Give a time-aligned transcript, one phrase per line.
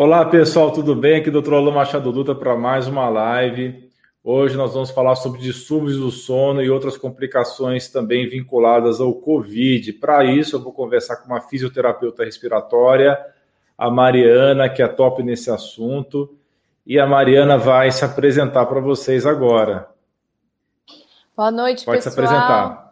[0.00, 1.16] Olá pessoal, tudo bem?
[1.16, 1.54] Aqui Dr.
[1.54, 3.90] Alô Machado Dutra para mais uma live.
[4.22, 9.94] Hoje nós vamos falar sobre distúrbios do sono e outras complicações também vinculadas ao Covid.
[9.94, 13.18] Para isso, eu vou conversar com uma fisioterapeuta respiratória,
[13.76, 16.32] a Mariana, que é top nesse assunto.
[16.86, 19.88] E a Mariana vai se apresentar para vocês agora.
[21.36, 22.14] Boa noite, Pode pessoal.
[22.14, 22.87] Pode se apresentar.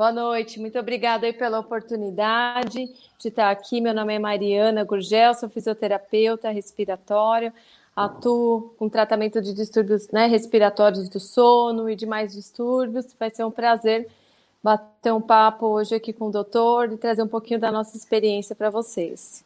[0.00, 2.86] Boa noite, muito obrigada aí pela oportunidade
[3.18, 3.82] de estar aqui.
[3.82, 7.52] Meu nome é Mariana Gurgel, sou fisioterapeuta respiratória,
[7.94, 13.14] atuo com tratamento de distúrbios né, respiratórios do sono e demais distúrbios.
[13.18, 14.08] Vai ser um prazer
[14.62, 18.56] bater um papo hoje aqui com o doutor e trazer um pouquinho da nossa experiência
[18.56, 19.44] para vocês.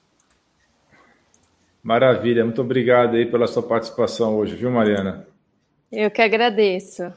[1.83, 5.27] Maravilha, muito obrigado aí pela sua participação hoje, viu, Mariana?
[5.91, 7.13] Eu que agradeço.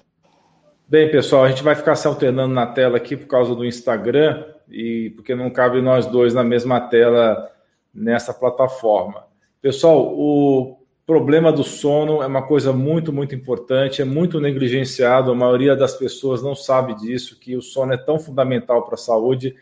[0.89, 4.45] Bem, pessoal, a gente vai ficar se alternando na tela aqui por causa do Instagram
[4.69, 7.51] e porque não cabe nós dois na mesma tela
[7.93, 9.25] nessa plataforma.
[9.61, 15.35] Pessoal, o problema do sono é uma coisa muito, muito importante, é muito negligenciado, a
[15.35, 19.57] maioria das pessoas não sabe disso, que o sono é tão fundamental para a saúde.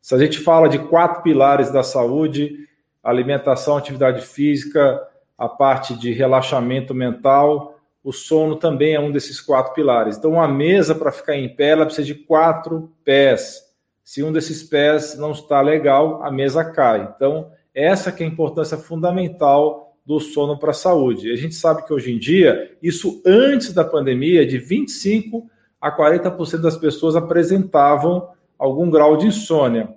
[0.00, 2.56] Se a gente fala de quatro pilares da saúde,
[3.02, 4.98] alimentação, atividade física,
[5.36, 10.16] a parte de relaxamento mental, o sono também é um desses quatro pilares.
[10.16, 13.62] Então, uma mesa para ficar em pé, ela precisa de quatro pés.
[14.02, 17.12] Se um desses pés não está legal, a mesa cai.
[17.14, 21.30] Então, essa que é a importância fundamental do sono para a saúde.
[21.30, 25.48] A gente sabe que hoje em dia, isso antes da pandemia, de 25
[25.80, 29.94] a 40% das pessoas apresentavam algum grau de insônia.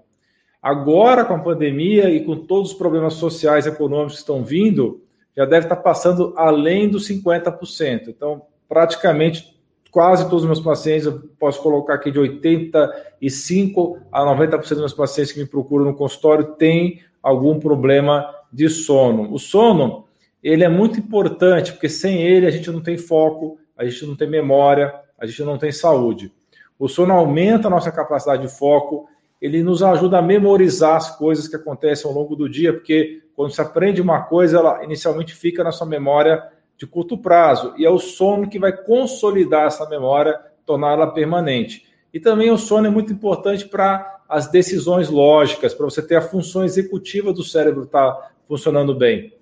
[0.61, 5.01] Agora, com a pandemia e com todos os problemas sociais e econômicos que estão vindo,
[5.35, 8.07] já deve estar passando além dos 50%.
[8.07, 9.53] Então, praticamente
[9.93, 14.93] quase todos os meus pacientes, eu posso colocar aqui de 85 a 90% dos meus
[14.93, 19.31] pacientes que me procuram no consultório têm algum problema de sono.
[19.31, 20.05] O sono,
[20.41, 24.15] ele é muito importante, porque sem ele a gente não tem foco, a gente não
[24.15, 26.33] tem memória, a gente não tem saúde.
[26.79, 29.07] O sono aumenta a nossa capacidade de foco,
[29.39, 33.51] ele nos ajuda a memorizar as coisas que acontecem ao longo do dia, porque quando
[33.51, 36.43] se aprende uma coisa, ela inicialmente fica na sua memória
[36.77, 41.85] de curto prazo, e é o sono que vai consolidar essa memória, torná-la permanente.
[42.13, 46.21] E também o sono é muito importante para as decisões lógicas, para você ter a
[46.21, 49.33] função executiva do cérebro estar tá funcionando bem.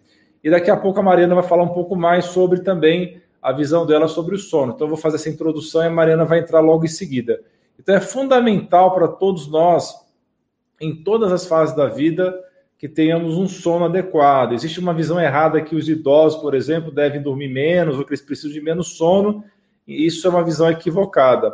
[0.43, 3.85] E daqui a pouco a Mariana vai falar um pouco mais sobre também a visão
[3.85, 4.73] dela sobre o sono.
[4.73, 7.41] Então eu vou fazer essa introdução e a Mariana vai entrar logo em seguida.
[7.79, 9.95] Então é fundamental para todos nós,
[10.79, 12.37] em todas as fases da vida,
[12.81, 14.53] que tenhamos um sono adequado.
[14.53, 18.23] Existe uma visão errada que os idosos, por exemplo, devem dormir menos ou que eles
[18.23, 19.43] precisam de menos sono,
[19.87, 21.53] e isso é uma visão equivocada.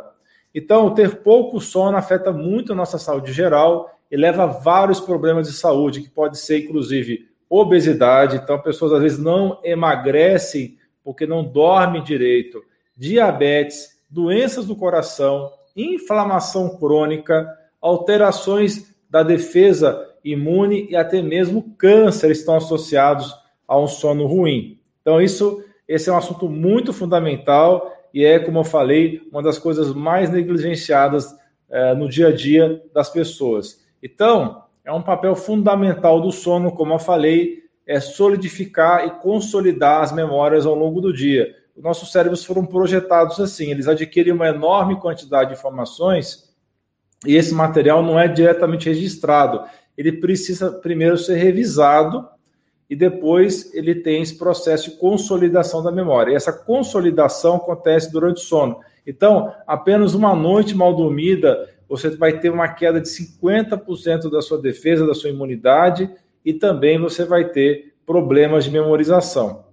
[0.54, 5.48] Então, ter pouco sono afeta muito a nossa saúde geral e leva a vários problemas
[5.48, 8.36] de saúde, que pode ser, inclusive, obesidade.
[8.36, 12.64] Então, pessoas às vezes não emagrecem porque não dormem direito,
[12.96, 17.46] diabetes, doenças do coração, inflamação crônica,
[17.82, 23.34] alterações da defesa imune e até mesmo câncer estão associados
[23.66, 24.80] a um sono ruim.
[25.00, 29.58] Então, isso, esse é um assunto muito fundamental e é, como eu falei, uma das
[29.58, 31.34] coisas mais negligenciadas
[31.70, 33.84] é, no dia a dia das pessoas.
[34.02, 40.12] Então, é um papel fundamental do sono, como eu falei, é solidificar e consolidar as
[40.12, 41.54] memórias ao longo do dia.
[41.76, 46.48] Os nossos cérebros foram projetados assim, eles adquirem uma enorme quantidade de informações
[47.26, 49.62] e esse material não é diretamente registrado
[49.98, 52.24] ele precisa primeiro ser revisado
[52.88, 56.30] e depois ele tem esse processo de consolidação da memória.
[56.30, 58.78] E essa consolidação acontece durante o sono.
[59.04, 64.62] Então, apenas uma noite mal dormida, você vai ter uma queda de 50% da sua
[64.62, 66.08] defesa, da sua imunidade
[66.44, 69.64] e também você vai ter problemas de memorização.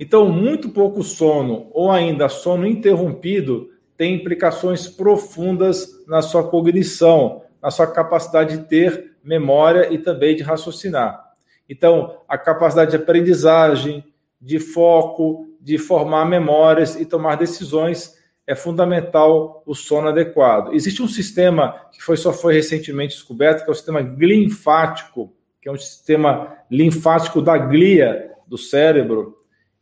[0.00, 7.70] Então, muito pouco sono ou ainda sono interrompido tem implicações profundas na sua cognição, na
[7.70, 11.22] sua capacidade de ter memória e também de raciocinar.
[11.68, 14.04] Então, a capacidade de aprendizagem,
[14.40, 20.74] de foco, de formar memórias e tomar decisões é fundamental o sono adequado.
[20.74, 25.68] Existe um sistema que foi, só foi recentemente descoberto, que é o sistema linfático, que
[25.68, 29.36] é um sistema linfático da glia do cérebro.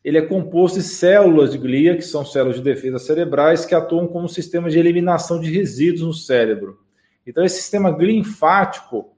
[0.04, 4.06] Ele é composto de células de glia, que são células de defesa cerebrais, que atuam
[4.06, 6.78] como um sistema de eliminação de resíduos no cérebro.
[7.26, 9.10] Então, esse sistema linfático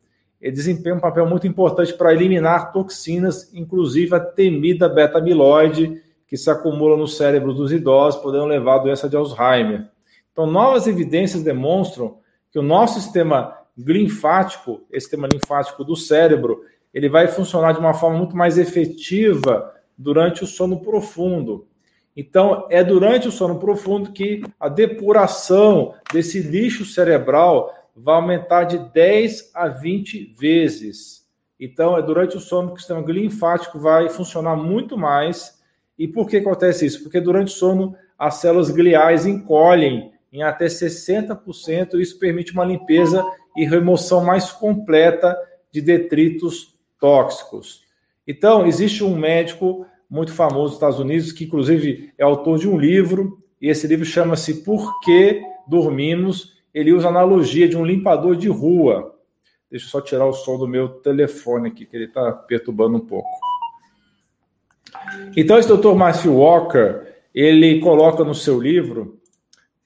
[0.50, 6.96] desempenha um papel muito importante para eliminar toxinas, inclusive a temida beta-amiloide, que se acumula
[6.96, 9.88] no cérebro dos idosos, podendo levar à doença de Alzheimer.
[10.32, 12.16] Então, novas evidências demonstram
[12.50, 16.62] que o nosso sistema linfático, esse sistema linfático do cérebro,
[16.92, 21.66] ele vai funcionar de uma forma muito mais efetiva durante o sono profundo.
[22.16, 28.78] Então, é durante o sono profundo que a depuração desse lixo cerebral vai aumentar de
[28.78, 31.26] 10 a 20 vezes.
[31.58, 35.60] Então, é durante o sono que o sistema linfático vai funcionar muito mais.
[35.98, 37.02] E por que acontece isso?
[37.02, 42.64] Porque durante o sono as células gliais encolhem em até 60%, e isso permite uma
[42.64, 43.24] limpeza
[43.56, 45.36] e remoção mais completa
[45.70, 47.82] de detritos tóxicos.
[48.26, 52.78] Então, existe um médico muito famoso nos Estados Unidos, que inclusive é autor de um
[52.78, 56.61] livro, e esse livro chama-se Por que Dormimos?
[56.74, 59.14] Ele usa a analogia de um limpador de rua.
[59.70, 63.06] Deixa eu só tirar o som do meu telefone aqui, que ele está perturbando um
[63.06, 63.28] pouco.
[65.36, 69.20] Então, esse doutor Matthew Walker, ele coloca no seu livro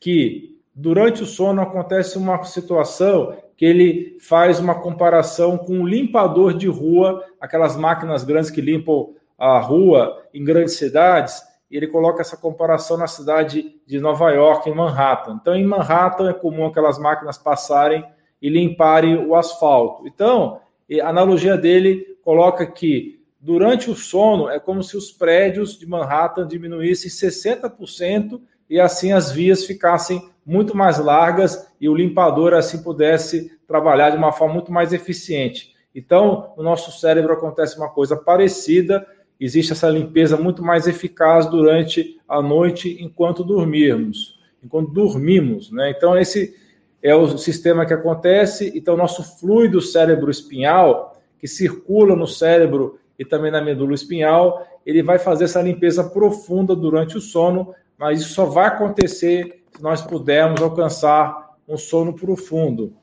[0.00, 6.52] que durante o sono acontece uma situação que ele faz uma comparação com um limpador
[6.52, 12.20] de rua, aquelas máquinas grandes que limpam a rua em grandes cidades, e ele coloca
[12.20, 15.38] essa comparação na cidade de Nova York, em Manhattan.
[15.40, 18.04] Então, em Manhattan é comum aquelas máquinas passarem
[18.40, 20.06] e limparem o asfalto.
[20.06, 20.60] Então,
[21.02, 26.46] a analogia dele coloca que durante o sono é como se os prédios de Manhattan
[26.46, 33.56] diminuíssem 60% e assim as vias ficassem muito mais largas e o limpador assim pudesse
[33.66, 35.74] trabalhar de uma forma muito mais eficiente.
[35.94, 39.06] Então, no nosso cérebro acontece uma coisa parecida,
[39.40, 45.90] existe essa limpeza muito mais eficaz durante a noite enquanto dormirmos, enquanto dormimos, né?
[45.90, 46.54] Então esse
[47.02, 53.24] é o sistema que acontece, então nosso fluido cérebro espinhal que circula no cérebro e
[53.24, 58.34] também na medula espinhal, ele vai fazer essa limpeza profunda durante o sono, mas isso
[58.34, 62.94] só vai acontecer se nós pudermos alcançar um sono profundo.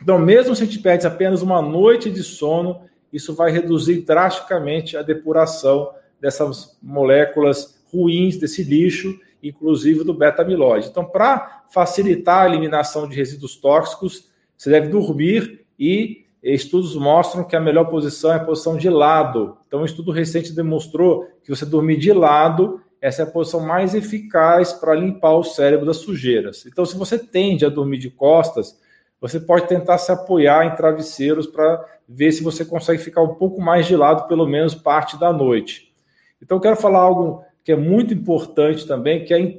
[0.00, 2.80] Então, mesmo se a gente perde apenas uma noite de sono,
[3.12, 10.88] isso vai reduzir drasticamente a depuração dessas moléculas ruins desse lixo, inclusive do beta-amiloide.
[10.88, 17.54] Então, para facilitar a eliminação de resíduos tóxicos, você deve dormir e estudos mostram que
[17.54, 19.58] a melhor posição é a posição de lado.
[19.66, 23.94] Então, um estudo recente demonstrou que você dormir de lado, essa é a posição mais
[23.94, 26.64] eficaz para limpar o cérebro das sujeiras.
[26.66, 28.80] Então, se você tende a dormir de costas,
[29.20, 33.60] você pode tentar se apoiar em travesseiros para ver se você consegue ficar um pouco
[33.60, 35.92] mais de lado, pelo menos parte da noite.
[36.40, 39.58] Então, quero falar algo que é muito importante também, que é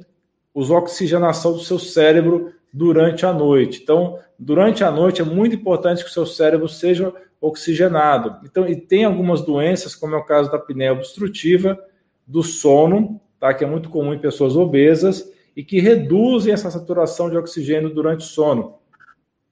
[0.54, 3.80] a oxigenação do seu cérebro durante a noite.
[3.82, 8.36] Então, durante a noite é muito importante que o seu cérebro seja oxigenado.
[8.44, 11.78] Então, e tem algumas doenças, como é o caso da apneia obstrutiva,
[12.26, 13.52] do sono, tá?
[13.52, 18.20] que é muito comum em pessoas obesas, e que reduzem essa saturação de oxigênio durante
[18.20, 18.74] o sono.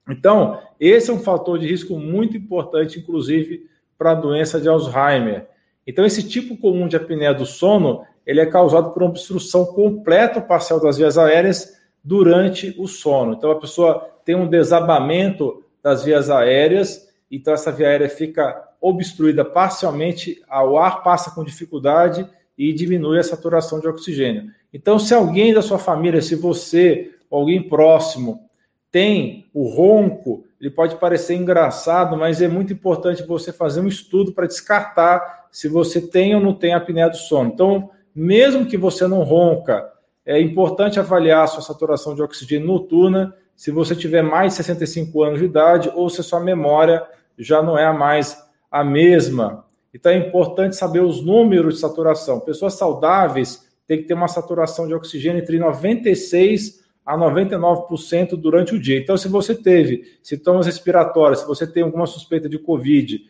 [0.09, 5.47] Então, esse é um fator de risco muito importante, inclusive, para a doença de Alzheimer.
[5.87, 10.41] Então, esse tipo comum de apneia do sono, ele é causado por uma obstrução completa
[10.41, 13.35] ou parcial das vias aéreas durante o sono.
[13.35, 19.45] Então, a pessoa tem um desabamento das vias aéreas, então essa via aérea fica obstruída
[19.45, 24.51] parcialmente, o ar passa com dificuldade e diminui a saturação de oxigênio.
[24.73, 28.49] Então, se alguém da sua família, se você, alguém próximo,
[28.93, 34.33] tem o ronco, ele pode parecer engraçado, mas é muito importante você fazer um estudo
[34.33, 37.51] para descartar se você tem ou não tem apneia do sono.
[37.53, 39.91] Então, mesmo que você não ronca,
[40.25, 45.23] é importante avaliar a sua saturação de oxigênio noturna se você tiver mais de 65
[45.23, 47.03] anos de idade ou se a sua memória
[47.39, 48.39] já não é mais
[48.71, 49.65] a mesma.
[49.95, 52.41] Então é importante saber os números de saturação.
[52.41, 58.81] Pessoas saudáveis têm que ter uma saturação de oxigênio entre 96 a 99% durante o
[58.81, 58.99] dia.
[58.99, 63.21] Então, se você teve sintomas respiratórios, se você tem alguma suspeita de Covid,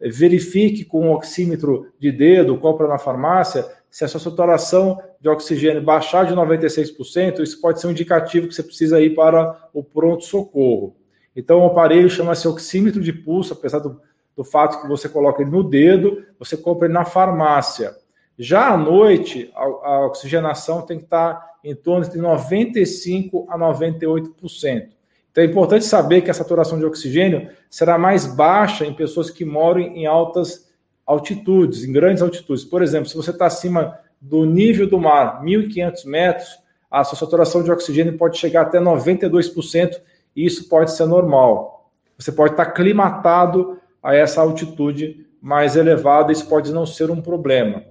[0.00, 5.28] eh, verifique com um oxímetro de dedo, compra na farmácia, se a sua saturação de
[5.28, 9.82] oxigênio baixar de 96%, isso pode ser um indicativo que você precisa ir para o
[9.82, 10.96] pronto-socorro.
[11.34, 14.00] Então, o aparelho chama-se oxímetro de pulso, apesar do,
[14.36, 17.94] do fato que você coloca ele no dedo, você compra ele na farmácia.
[18.38, 24.88] Já à noite, a, a oxigenação tem que estar em torno de 95% a 98%.
[25.30, 29.44] Então é importante saber que a saturação de oxigênio será mais baixa em pessoas que
[29.44, 30.70] moram em altas
[31.06, 32.64] altitudes, em grandes altitudes.
[32.64, 36.48] Por exemplo, se você está acima do nível do mar, 1.500 metros,
[36.90, 40.00] a sua saturação de oxigênio pode chegar até 92%,
[40.36, 41.90] e isso pode ser normal.
[42.18, 47.82] Você pode estar climatado a essa altitude mais elevada, isso pode não ser um problema.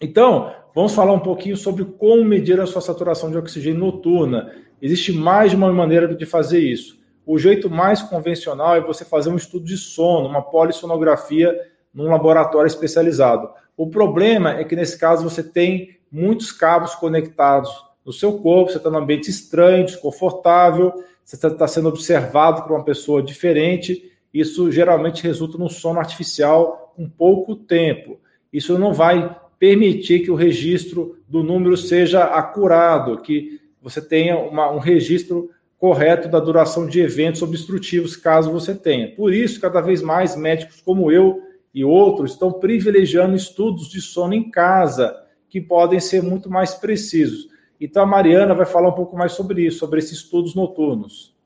[0.00, 4.52] Então, vamos falar um pouquinho sobre como medir a sua saturação de oxigênio noturna.
[4.80, 6.96] Existe mais de uma maneira de fazer isso.
[7.24, 11.52] o jeito mais convencional é você fazer um estudo de sono, uma polissonografia
[11.92, 13.48] num laboratório especializado.
[13.76, 17.70] O problema é que nesse caso você tem muitos cabos conectados
[18.04, 20.92] no seu corpo, você está num ambiente estranho, desconfortável,
[21.24, 24.12] você está tá sendo observado por uma pessoa diferente.
[24.32, 28.20] Isso geralmente resulta num sono artificial com pouco tempo.
[28.52, 34.70] Isso não vai permitir que o registro do número seja acurado, que você tenha uma,
[34.70, 39.14] um registro correto da duração de eventos obstrutivos, caso você tenha.
[39.14, 44.34] Por isso, cada vez mais médicos como eu e outros estão privilegiando estudos de sono
[44.34, 45.16] em casa,
[45.48, 47.48] que podem ser muito mais precisos.
[47.80, 51.36] Então, a Mariana vai falar um pouco mais sobre isso, sobre esses estudos noturnos.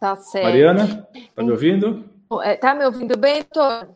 [0.00, 0.44] Tá certo.
[0.44, 2.04] Mariana, tá me ouvindo?
[2.42, 3.88] É, tá me ouvindo bem, doutor?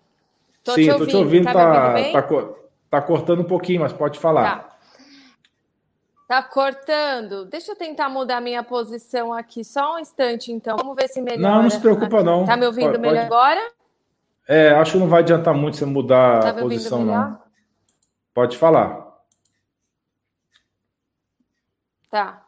[0.69, 2.49] Tô Sim, estou te ouvindo, tá, tá, tá,
[2.91, 4.59] tá, cortando um pouquinho, mas pode falar.
[4.59, 4.79] Tá.
[6.29, 7.47] Tá cortando.
[7.47, 10.77] Deixa eu tentar mudar minha posição aqui só um instante, então.
[10.77, 11.55] Vamos ver se melhora.
[11.55, 12.45] Não, não se preocupa, não.
[12.45, 13.73] Tá me ouvindo pode, melhor agora?
[14.47, 17.41] É, acho que não vai adiantar muito você mudar tá a posição, não.
[18.35, 19.09] Pode falar.
[22.11, 22.45] Tá.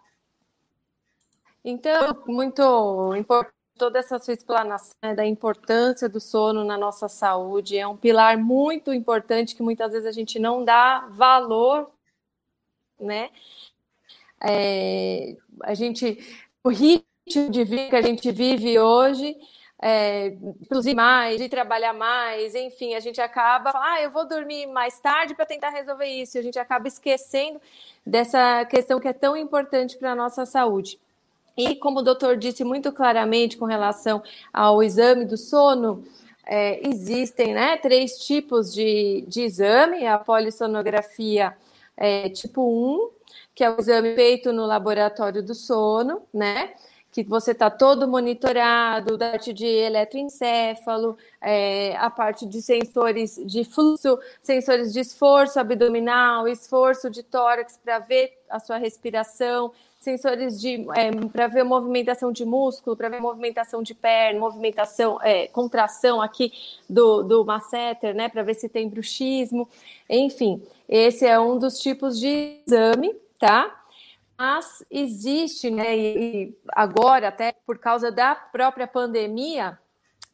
[1.64, 7.78] Então, muito importante toda essa sua explanação né, da importância do sono na nossa saúde.
[7.78, 11.90] É um pilar muito importante que muitas vezes a gente não dá valor,
[13.00, 13.30] né?
[14.38, 16.18] É, a gente,
[16.62, 19.34] o ritmo de vida que a gente vive hoje,
[19.80, 20.36] é,
[20.94, 25.46] mais, de trabalhar mais, enfim, a gente acaba, ah, eu vou dormir mais tarde para
[25.46, 27.58] tentar resolver isso, a gente acaba esquecendo
[28.04, 31.00] dessa questão que é tão importante para a nossa saúde.
[31.56, 36.04] E como o doutor disse muito claramente com relação ao exame do sono,
[36.46, 41.56] é, existem né, três tipos de, de exame: a polissonografia
[41.96, 43.10] é, tipo 1,
[43.54, 46.72] que é o exame feito no laboratório do sono, né?
[47.10, 53.64] Que você está todo monitorado, da parte de eletroencefalo, é, a parte de sensores de
[53.64, 60.86] fluxo, sensores de esforço abdominal, esforço de tórax para ver a sua respiração, sensores de
[60.94, 66.52] é, para ver movimentação de músculo, para ver movimentação de perna, movimentação, é, contração aqui
[66.88, 69.68] do, do masseter, né, para ver se tem bruxismo,
[70.08, 73.79] enfim, esse é um dos tipos de exame, tá?
[74.40, 79.78] Mas existe, né, e agora, até por causa da própria pandemia,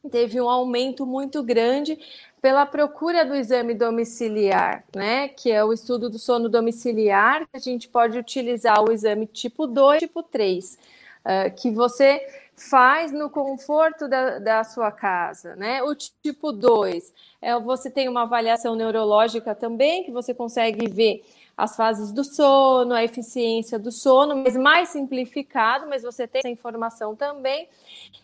[0.08, 1.98] teve um aumento muito grande
[2.40, 5.26] pela procura do exame domiciliar, né?
[5.26, 9.66] Que é o estudo do sono domiciliar, que a gente pode utilizar o exame tipo
[9.66, 10.78] 2 tipo 3, uh,
[11.24, 15.82] ah, que você faz no conforto da, da sua casa, né?
[15.82, 21.24] O tipo 2 é você tem uma avaliação neurológica também, que você consegue ver
[21.56, 26.48] as fases do sono, a eficiência do sono, mas mais simplificado, mas você tem essa
[26.48, 27.66] informação também.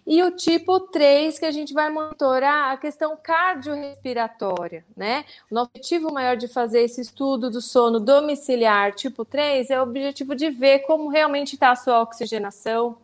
[0.06, 5.24] E o tipo 3, que a gente vai monitorar a questão cardiorrespiratória, né?
[5.50, 10.34] O objetivo maior de fazer esse estudo do sono domiciliar tipo 3 é o objetivo
[10.34, 12.98] de ver como realmente está a sua oxigenação,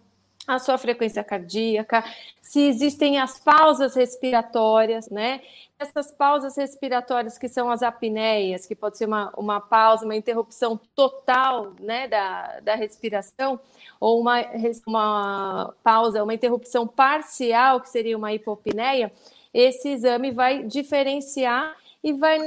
[0.46, 2.04] a sua frequência cardíaca,
[2.42, 5.40] se existem as pausas respiratórias, né?
[5.78, 10.78] Essas pausas respiratórias que são as apneias, que pode ser uma, uma pausa, uma interrupção
[10.94, 13.60] total, né, da, da respiração,
[14.00, 14.44] ou uma,
[14.86, 19.12] uma pausa, uma interrupção parcial, que seria uma hipopneia,
[19.54, 22.38] esse exame vai diferenciar e vai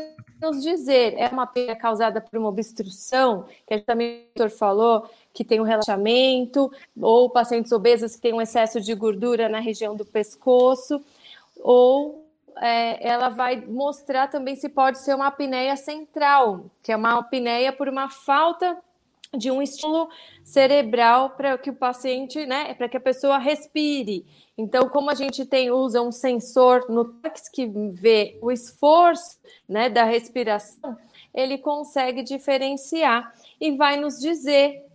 [0.42, 5.46] nos dizer, é uma apneia causada por uma obstrução, que também o doutor falou, que
[5.46, 10.04] tem um relaxamento, ou pacientes obesos que têm um excesso de gordura na região do
[10.04, 11.02] pescoço,
[11.60, 12.21] ou
[12.58, 17.72] é, ela vai mostrar também se pode ser uma apneia central, que é uma apneia
[17.72, 18.78] por uma falta
[19.36, 20.10] de um estímulo
[20.44, 24.26] cerebral para que o paciente, né, para que a pessoa respire.
[24.58, 29.90] Então, como a gente tem usa um sensor no tórax que vê o esforço, né,
[29.90, 30.98] da respiração,
[31.34, 34.86] ele consegue diferenciar e vai nos dizer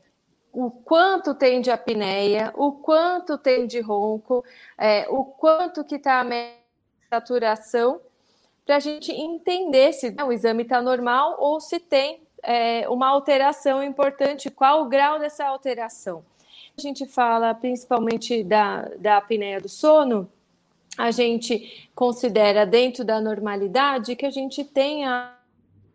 [0.52, 4.44] o quanto tem de apneia, o quanto tem de ronco,
[4.78, 6.24] é, o quanto que está
[7.08, 8.00] saturação,
[8.64, 13.08] para a gente entender se né, o exame está normal ou se tem é, uma
[13.08, 16.24] alteração importante, qual o grau dessa alteração.
[16.76, 20.28] A gente fala principalmente da, da apneia do sono,
[20.98, 25.34] a gente considera dentro da normalidade que a gente tenha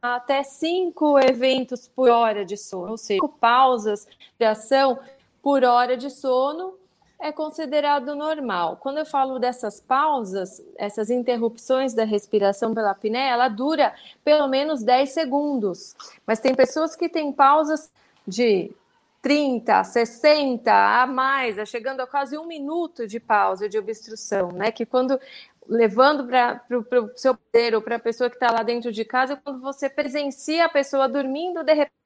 [0.01, 4.07] até cinco eventos por hora de sono, ou seja, cinco pausas
[4.39, 4.99] de ação
[5.41, 6.73] por hora de sono
[7.21, 8.77] é considerado normal.
[8.77, 14.83] Quando eu falo dessas pausas, essas interrupções da respiração pela apneia, ela dura pelo menos
[14.83, 15.95] 10 segundos.
[16.25, 17.91] Mas tem pessoas que têm pausas
[18.27, 18.71] de
[19.21, 24.71] 30, 60, a mais, a chegando a quase um minuto de pausa de obstrução, né?
[24.71, 25.19] Que quando
[25.67, 29.35] levando para o seu poder ou para a pessoa que está lá dentro de casa,
[29.35, 32.01] quando você presencia a pessoa dormindo, de repente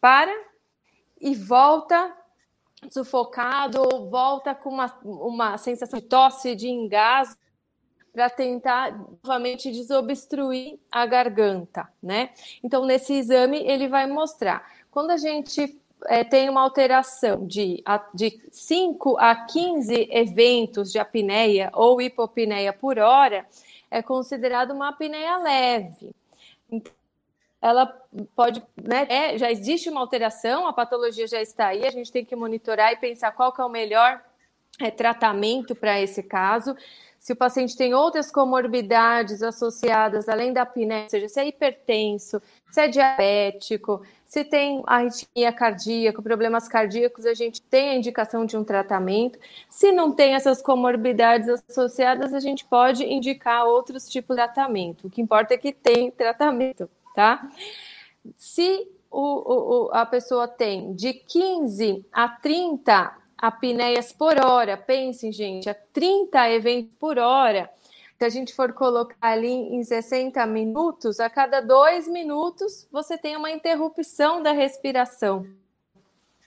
[0.00, 0.32] para
[1.20, 2.14] e volta
[2.90, 7.38] sufocado ou volta com uma, uma sensação de tosse, de engasgo,
[8.12, 12.30] para tentar novamente desobstruir a garganta, né?
[12.62, 14.64] Então, nesse exame, ele vai mostrar.
[14.88, 15.76] Quando a gente
[16.06, 17.82] é, tem uma alteração de,
[18.14, 23.44] de 5 a 15 eventos de apneia ou hipopneia por hora,
[23.90, 26.14] é considerado uma apneia leve.
[26.70, 26.92] Então,
[27.64, 27.86] ela
[28.36, 32.22] pode, né, é, já existe uma alteração, a patologia já está aí, a gente tem
[32.22, 34.22] que monitorar e pensar qual que é o melhor
[34.78, 36.76] é, tratamento para esse caso.
[37.18, 42.42] Se o paciente tem outras comorbidades associadas, além da apneia, ou seja, se é hipertenso,
[42.70, 48.58] se é diabético, se tem arritmia cardíaca, problemas cardíacos, a gente tem a indicação de
[48.58, 49.38] um tratamento.
[49.70, 55.06] Se não tem essas comorbidades associadas, a gente pode indicar outros tipos de tratamento.
[55.06, 57.48] O que importa é que tem tratamento, tá?
[58.36, 59.20] Se o,
[59.86, 66.50] o, a pessoa tem de 15 a 30 apneias por hora, pensem, gente, a 30
[66.50, 67.70] eventos por hora,
[68.18, 73.36] se a gente for colocar ali em 60 minutos, a cada dois minutos você tem
[73.36, 75.46] uma interrupção da respiração.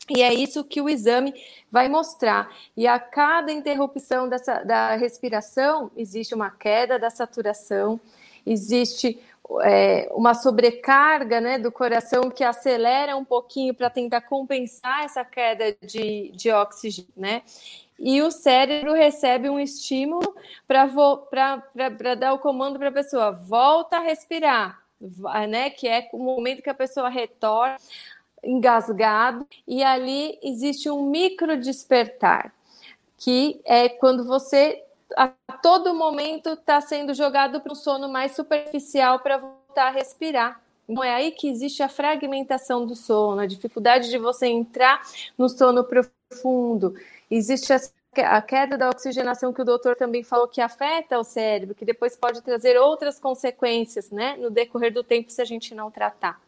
[0.09, 1.33] E é isso que o exame
[1.69, 2.50] vai mostrar.
[2.75, 8.00] E a cada interrupção dessa, da respiração, existe uma queda da saturação,
[8.45, 9.21] existe
[9.63, 15.75] é, uma sobrecarga né, do coração que acelera um pouquinho para tentar compensar essa queda
[15.82, 17.12] de, de oxigênio.
[17.16, 17.42] Né?
[18.00, 20.36] e o cérebro recebe um estímulo
[20.68, 24.80] para dar o comando para a pessoa, volta a respirar,
[25.50, 25.70] né?
[25.70, 27.77] Que é o momento que a pessoa retorna
[28.44, 32.54] engasgado, e ali existe um micro despertar,
[33.18, 34.84] que é quando você
[35.15, 35.27] a
[35.61, 40.61] todo momento está sendo jogado para um sono mais superficial para voltar a respirar.
[40.87, 45.01] Então é aí que existe a fragmentação do sono, a dificuldade de você entrar
[45.37, 46.96] no sono profundo.
[47.29, 51.85] Existe a queda da oxigenação que o doutor também falou que afeta o cérebro, que
[51.85, 56.41] depois pode trazer outras consequências, né, no decorrer do tempo se a gente não tratar.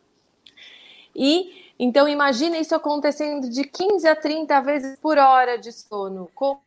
[1.15, 6.29] E então imagina isso acontecendo de 15 a 30 vezes por hora de sono.
[6.33, 6.61] Como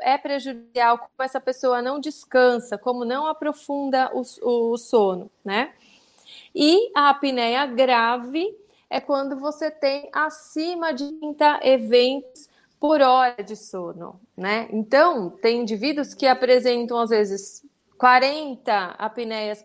[0.00, 5.72] é prejudicial, como essa pessoa não descansa, como não aprofunda o, o sono, né?
[6.54, 8.56] E a apneia grave
[8.90, 12.48] é quando você tem acima de 30 eventos
[12.80, 14.68] por hora de sono, né?
[14.72, 17.64] Então, tem indivíduos que apresentam às vezes
[17.98, 19.64] 40 apneias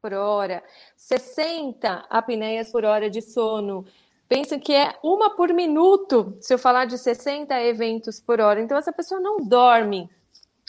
[0.00, 0.62] por hora,
[0.96, 3.86] 60 apneias por hora de sono.
[4.32, 8.62] Pensa que é uma por minuto, se eu falar de 60 eventos por hora.
[8.62, 10.08] Então, essa pessoa não dorme.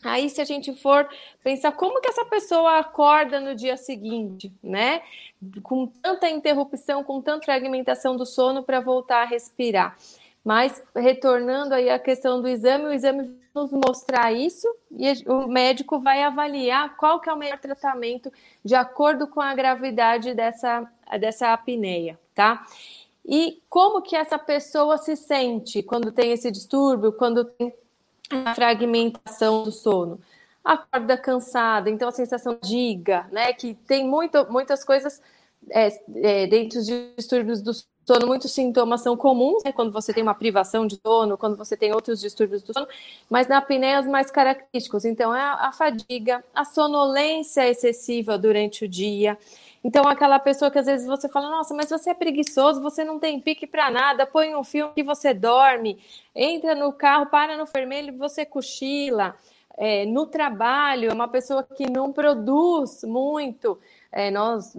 [0.04, 1.08] Aí, se a gente for
[1.42, 5.02] pensar como que essa pessoa acorda no dia seguinte, né?
[5.62, 9.98] Com tanta interrupção, com tanta fragmentação do sono para voltar a respirar.
[10.44, 16.02] Mas retornando aí à questão do exame, o exame nos mostrar isso e o médico
[16.02, 18.30] vai avaliar qual que é o melhor tratamento
[18.62, 20.86] de acordo com a gravidade dessa,
[21.18, 22.66] dessa apneia, tá?
[23.26, 27.74] E como que essa pessoa se sente quando tem esse distúrbio, quando tem
[28.30, 30.20] a fragmentação do sono?
[30.64, 33.54] Acorda cansada, então a sensação de diga, né?
[33.54, 35.22] Que tem muito, muitas coisas
[35.70, 40.24] é, é, dentro dos distúrbios do sono, muitos sintomas são comuns, né, quando você tem
[40.24, 42.88] uma privação de sono, quando você tem outros distúrbios do sono,
[43.30, 45.06] mas na apneia os mais característicos.
[45.06, 49.38] Então, é a, a fadiga, a sonolência excessiva durante o dia.
[49.84, 53.20] Então, aquela pessoa que às vezes você fala, nossa, mas você é preguiçoso, você não
[53.20, 56.00] tem pique para nada, põe um filme que você dorme,
[56.34, 59.36] entra no carro, para no vermelho você cochila.
[59.76, 63.80] É, no trabalho, é uma pessoa que não produz muito.
[64.12, 64.74] É, nós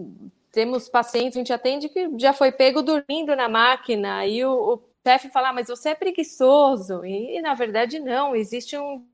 [0.53, 4.83] temos pacientes, a gente atende que já foi pego dormindo na máquina e o, o
[5.07, 7.05] chefe fala, ah, mas você é preguiçoso.
[7.05, 9.05] E, e, na verdade não, existe um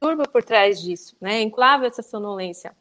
[0.00, 1.40] turbo por trás disso, né?
[1.42, 2.74] Enclave essa sonolência.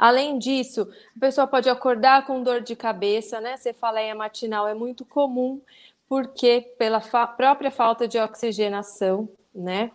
[0.00, 3.58] Além disso, a pessoa pode acordar com dor de cabeça, né?
[3.58, 5.60] Cefaleia matinal é muito comum,
[6.08, 9.90] porque pela fa própria falta de oxigenação, né?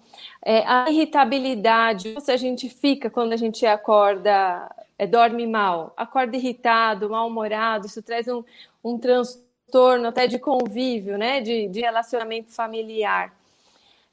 [0.45, 6.37] É, a irritabilidade, se a gente fica quando a gente acorda é, dorme mal, acorda
[6.37, 8.43] irritado, mal-humorado, isso traz um,
[8.83, 13.33] um transtorno até de convívio, né, de, de relacionamento familiar.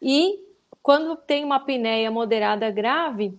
[0.01, 0.41] E
[0.83, 3.39] quando tem uma apneia moderada grave,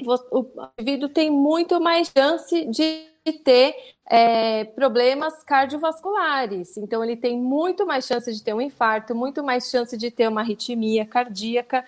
[0.00, 0.46] o
[0.78, 3.08] indivíduo tem muito mais chance de
[3.44, 3.74] ter
[4.08, 6.76] é, problemas cardiovasculares.
[6.76, 10.28] Então, ele tem muito mais chance de ter um infarto, muito mais chance de ter
[10.28, 11.84] uma arritmia cardíaca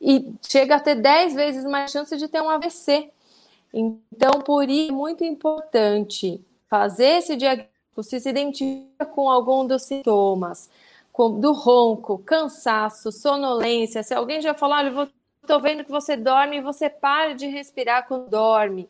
[0.00, 3.10] e chega a ter 10 vezes mais chance de ter um AVC.
[3.72, 9.82] Então, por isso é muito importante fazer esse diagnóstico, se se identifica com algum dos
[9.82, 10.70] sintomas,
[11.12, 15.10] com, do ronco, cansaço, sonolência, se alguém já falou, olha,
[15.42, 18.88] estou vendo que você dorme e você para de respirar quando dorme,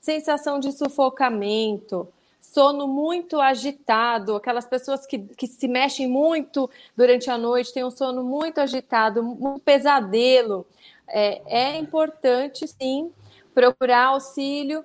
[0.00, 2.08] sensação de sufocamento,
[2.40, 7.90] sono muito agitado, aquelas pessoas que, que se mexem muito durante a noite, têm um
[7.90, 10.66] sono muito agitado, um pesadelo.
[11.06, 13.12] É, é importante, sim,
[13.54, 14.84] procurar auxílio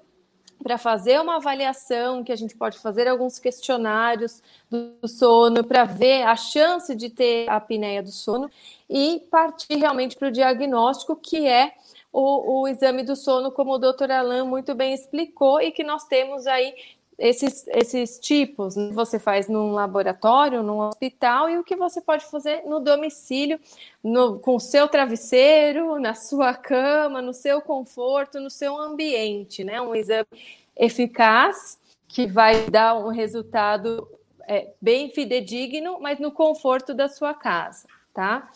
[0.65, 6.23] para fazer uma avaliação, que a gente pode fazer alguns questionários do sono para ver
[6.23, 8.49] a chance de ter a apneia do sono
[8.89, 11.71] e partir realmente para o diagnóstico, que é
[12.11, 16.05] o, o, exame do sono, como o doutor Alain muito bem explicou, e que nós
[16.05, 16.73] temos aí
[17.17, 18.75] esses, esses tipos.
[18.75, 18.89] Né?
[18.93, 23.59] Você faz num laboratório, num hospital, e o que você pode fazer no domicílio,
[24.03, 29.81] no, com o seu travesseiro, na sua cama, no seu conforto, no seu ambiente, né?
[29.81, 30.27] Um exame
[30.75, 34.07] eficaz que vai dar um resultado
[34.47, 38.49] é, bem fidedigno, mas no conforto da sua casa, tá?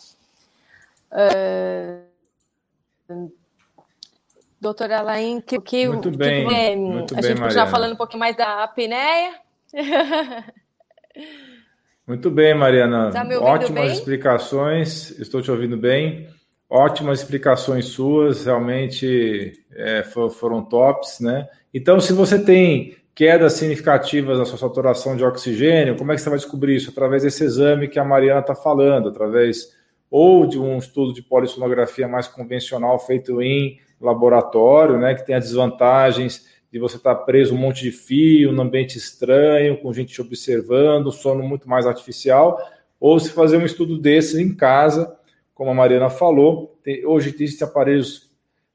[1.12, 2.10] Uh,
[4.60, 7.98] Doutora Alain, que, que, muito bem, que, é, muito a bem, gente já falando um
[7.98, 9.34] pouquinho mais da apneia.
[12.10, 13.12] Muito bem, Mariana.
[13.12, 13.93] Tá Ótimas bem?
[13.93, 15.12] explicações.
[15.19, 16.28] Estou te ouvindo bem.
[16.67, 21.48] Ótimas explicações suas, realmente é, foram tops, né?
[21.72, 26.30] Então, se você tem quedas significativas na sua saturação de oxigênio, como é que você
[26.30, 26.89] vai descobrir isso?
[26.89, 29.78] Através desse exame que a Mariana está falando, através
[30.10, 35.46] ou de um estudo de polissonografia mais convencional feito em laboratório, né, que tem as
[35.46, 40.22] desvantagens de você estar preso um monte de fio, num ambiente estranho, com gente te
[40.22, 42.60] observando, sono muito mais artificial,
[43.00, 45.18] ou se fazer um estudo desses em casa,
[45.54, 46.78] como a Mariana falou.
[46.84, 48.30] Tem, hoje existem aparelhos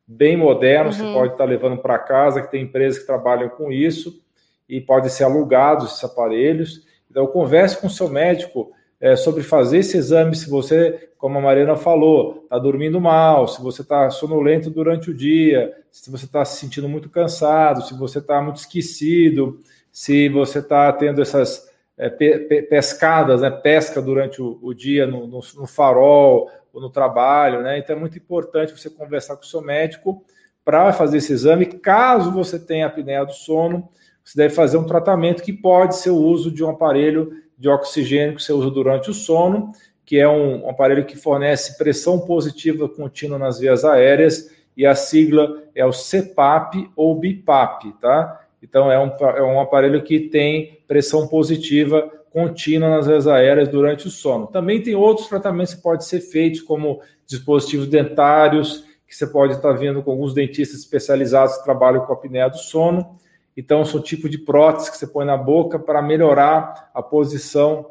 [0.07, 1.07] bem modernos, uhum.
[1.07, 4.23] você pode estar levando para casa, que tem empresas que trabalham com isso,
[4.69, 6.85] e podem ser alugados esses aparelhos.
[7.11, 11.41] Então, converse com o seu médico é, sobre fazer esse exame se você, como a
[11.43, 16.45] Mariana falou, está dormindo mal, se você está sonolento durante o dia, se você está
[16.45, 19.61] se sentindo muito cansado, se você está muito esquecido,
[19.93, 25.07] se você está tendo essas é, pe pe pescadas, né, pesca durante o, o dia
[25.07, 27.79] no, no, no, farol ou no trabalho, né?
[27.79, 30.25] Então é muito importante você conversar com o seu médico
[30.65, 31.67] para fazer esse exame.
[31.67, 33.89] Caso você tenha apneia do sono,
[34.25, 38.37] você deve fazer um tratamento que pode ser o uso de um aparelho de oxigênio
[38.37, 39.72] que você usa durante o sono,
[40.05, 45.62] que é um, aparelho que fornece pressão positiva contínua nas vias aéreas, e a sigla
[45.74, 48.42] é o CPAP ou BIPAP, tá?
[48.62, 54.09] Então, é um, é um aparelho que tem pressão positiva contínua nas vias aéreas durante
[54.09, 54.46] o sono.
[54.48, 59.72] Também tem outros tratamentos que podem ser feitos, como dispositivos dentários, que você pode estar
[59.72, 63.16] vendo com alguns dentistas especializados que trabalham com a apneia do sono.
[63.57, 67.87] Então, são tipo de prótese que você põe na boca para melhorar a posição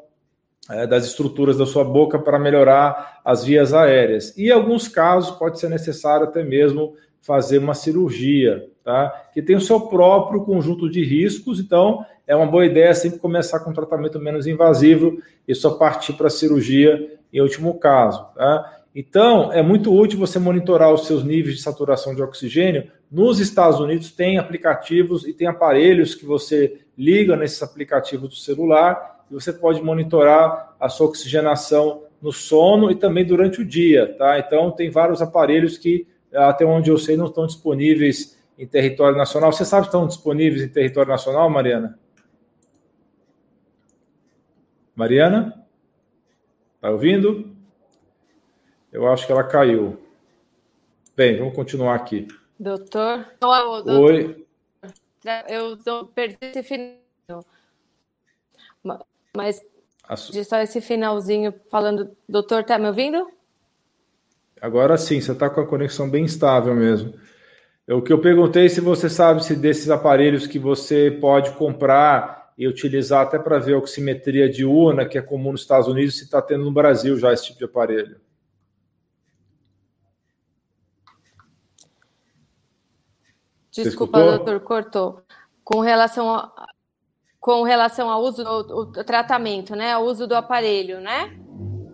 [0.70, 4.34] é, das estruturas da sua boca para melhorar as vias aéreas.
[4.38, 9.10] E em alguns casos pode ser necessário até mesmo fazer uma cirurgia, tá?
[9.34, 13.60] Que tem o seu próprio conjunto de riscos, então é uma boa ideia sempre começar
[13.60, 18.83] com um tratamento menos invasivo e só partir para a cirurgia em último caso, tá?
[18.96, 22.92] Então, é muito útil você monitorar os seus níveis de saturação de oxigênio.
[23.12, 29.26] Nos Estados Unidos, tem aplicativos e tem aparelhos que você liga nesses aplicativos do celular
[29.32, 34.38] e você pode monitorar a sua oxigenação no sono e também durante o dia, tá?
[34.38, 39.52] Então, tem vários aparelhos que, até onde eu sei, não estão disponíveis em território nacional.
[39.52, 41.98] Você sabe se estão disponíveis em território nacional, Mariana?
[44.96, 45.66] Mariana?
[46.76, 47.53] Está ouvindo?
[48.94, 50.00] Eu acho que ela caiu.
[51.18, 52.28] Bem, vamos continuar aqui.
[52.60, 53.26] Doutor?
[53.88, 54.46] Oi.
[55.50, 57.44] Eu perdi esse final.
[59.36, 59.62] Mas
[60.32, 63.28] de só esse finalzinho falando, doutor, tá me ouvindo?
[64.62, 67.16] Agora sim, você está com a conexão bem estável mesmo.
[67.90, 72.68] O que eu perguntei se você sabe se desses aparelhos que você pode comprar e
[72.68, 76.42] utilizar até para ver a oximetria diurna, que é comum nos Estados Unidos, se está
[76.42, 78.22] tendo no Brasil já esse tipo de aparelho.
[83.76, 85.22] Desculpa, doutor, cortou.
[85.64, 86.68] Com relação, a,
[87.40, 89.94] com relação ao uso do tratamento, né?
[89.94, 91.36] Ao uso do aparelho, né?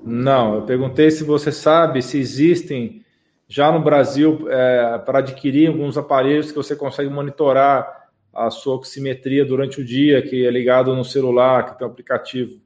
[0.04, 3.06] Não, eu perguntei se você sabe se existem
[3.48, 9.44] já no Brasil é, para adquirir alguns aparelhos que você consegue monitorar a sua oximetria
[9.44, 12.62] durante o dia, que é ligado no celular, que tem um aplicativo.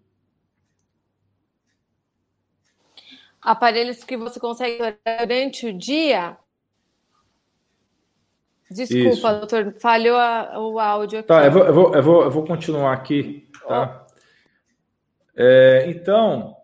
[3.42, 6.38] Aparelhos que você consegue durante o dia?
[8.74, 9.22] Desculpa, Isso.
[9.22, 11.28] doutor, falhou a, o áudio aqui.
[11.28, 14.06] Tá, eu vou, eu vou, eu vou, eu vou continuar aqui, tá?
[14.08, 14.14] Oh.
[15.36, 16.56] É, então,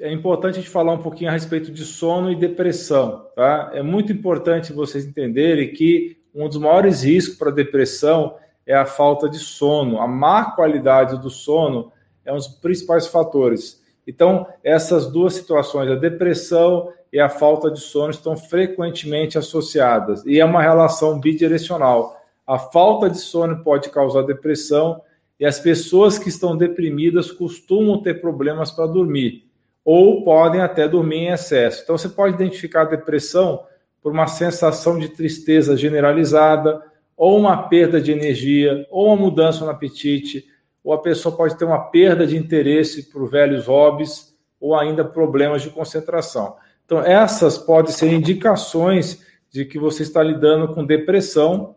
[0.00, 3.70] é importante a gente falar um pouquinho a respeito de sono e depressão, tá?
[3.74, 9.28] É muito importante vocês entenderem que um dos maiores riscos para depressão é a falta
[9.28, 10.00] de sono.
[10.00, 11.90] A má qualidade do sono
[12.24, 13.82] é um dos principais fatores.
[14.06, 20.40] Então, essas duas situações, a depressão e a falta de sono, estão frequentemente associadas e
[20.40, 22.20] é uma relação bidirecional.
[22.46, 25.00] A falta de sono pode causar depressão
[25.38, 29.48] e as pessoas que estão deprimidas costumam ter problemas para dormir
[29.90, 31.82] ou podem até dormir em excesso.
[31.82, 33.64] Então, você pode identificar a depressão
[34.02, 36.82] por uma sensação de tristeza generalizada,
[37.16, 40.44] ou uma perda de energia, ou uma mudança no apetite,
[40.84, 45.62] ou a pessoa pode ter uma perda de interesse por velhos hobbies, ou ainda problemas
[45.62, 46.56] de concentração.
[46.88, 51.76] Então, essas podem ser indicações de que você está lidando com depressão.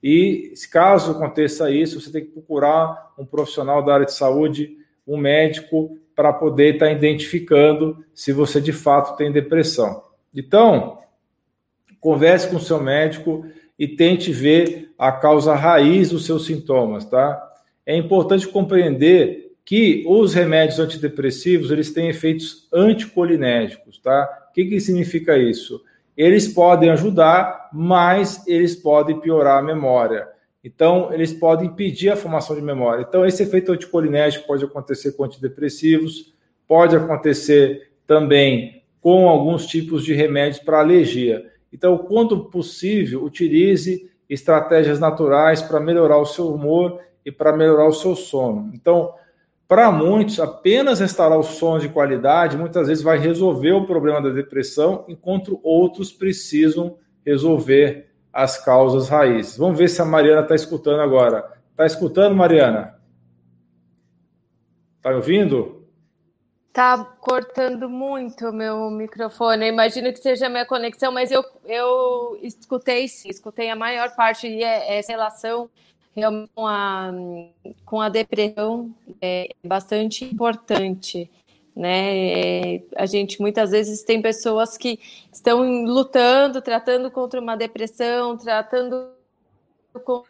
[0.00, 5.16] E, caso aconteça isso, você tem que procurar um profissional da área de saúde, um
[5.16, 10.04] médico, para poder estar identificando se você de fato tem depressão.
[10.32, 11.00] Então,
[11.98, 13.44] converse com o seu médico
[13.76, 17.52] e tente ver a causa raiz dos seus sintomas, tá?
[17.84, 24.46] É importante compreender que os remédios antidepressivos, eles têm efeitos anticolinérgicos, tá?
[24.48, 25.82] O que, que significa isso?
[26.16, 30.28] Eles podem ajudar, mas eles podem piorar a memória.
[30.62, 33.04] Então, eles podem impedir a formação de memória.
[33.06, 36.32] Então, esse efeito anticolinérgico pode acontecer com antidepressivos,
[36.66, 41.44] pode acontecer também com alguns tipos de remédios para alergia.
[41.72, 47.92] Então, quando possível, utilize estratégias naturais para melhorar o seu humor e para melhorar o
[47.92, 48.70] seu sono.
[48.72, 49.12] Então,
[49.68, 54.30] para muitos, apenas restaurar o sono de qualidade muitas vezes vai resolver o problema da
[54.30, 59.56] depressão, enquanto outros precisam resolver as causas raízes.
[59.56, 61.52] Vamos ver se a Mariana está escutando agora.
[61.72, 62.96] Está escutando, Mariana?
[64.98, 65.84] Está ouvindo?
[66.72, 69.64] Tá cortando muito meu microfone.
[69.64, 74.14] Eu imagino que seja a minha conexão, mas eu, eu escutei sim, escutei a maior
[74.14, 75.70] parte e é, essa relação
[76.16, 77.12] realmente com a,
[77.84, 81.30] com a depressão é bastante importante.
[81.74, 82.76] Né?
[82.76, 84.98] É, a gente muitas vezes tem pessoas que
[85.30, 89.10] estão lutando, tratando contra uma depressão, tratando
[90.02, 90.26] contra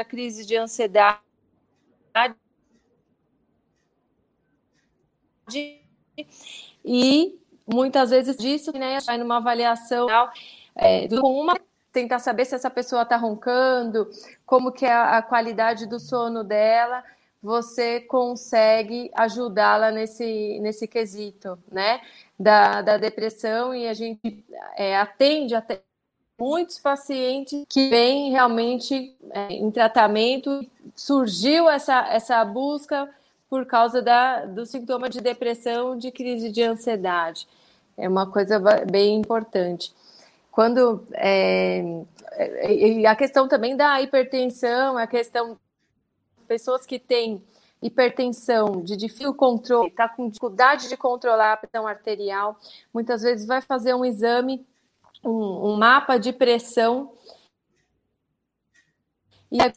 [0.00, 1.20] a crise de ansiedade
[6.84, 10.06] e muitas vezes disso, né, vai numa avaliação
[10.76, 11.58] é, com uma
[11.92, 14.08] tentar saber se essa pessoa está roncando,
[14.46, 17.02] como que é a qualidade do sono dela,
[17.42, 22.00] você consegue ajudá-la nesse, nesse quesito, né,
[22.38, 24.44] da, da depressão e a gente
[24.76, 25.80] é, atende até
[26.38, 33.08] muitos pacientes que vêm realmente é, em tratamento, surgiu essa, essa busca
[33.48, 37.46] por causa da, do sintoma de depressão, de crise de ansiedade.
[37.96, 38.58] É uma coisa
[38.90, 39.92] bem importante.
[40.50, 41.82] Quando é,
[42.68, 45.58] e a questão também da hipertensão, a questão
[46.48, 47.42] pessoas que têm
[47.80, 52.58] hipertensão, de difícil controle, está com dificuldade de controlar a pressão arterial,
[52.92, 54.66] muitas vezes vai fazer um exame,
[55.24, 57.12] um, um mapa de pressão
[59.50, 59.72] e aí,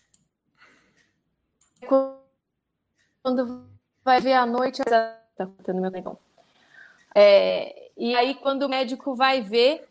[3.23, 3.67] quando
[4.03, 5.19] vai ver à noite, tá
[5.67, 6.19] meu.
[7.15, 9.87] É, e aí, quando o médico vai ver,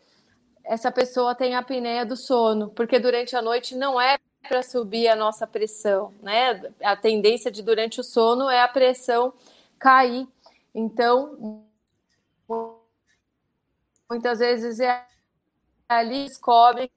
[0.63, 5.07] essa pessoa tem a apneia do sono, porque durante a noite não é para subir
[5.07, 6.71] a nossa pressão, né?
[6.81, 9.33] A tendência de durante o sono é a pressão
[9.79, 10.27] cair.
[10.73, 11.65] Então,
[14.09, 15.05] muitas vezes é
[15.87, 16.91] ali descobre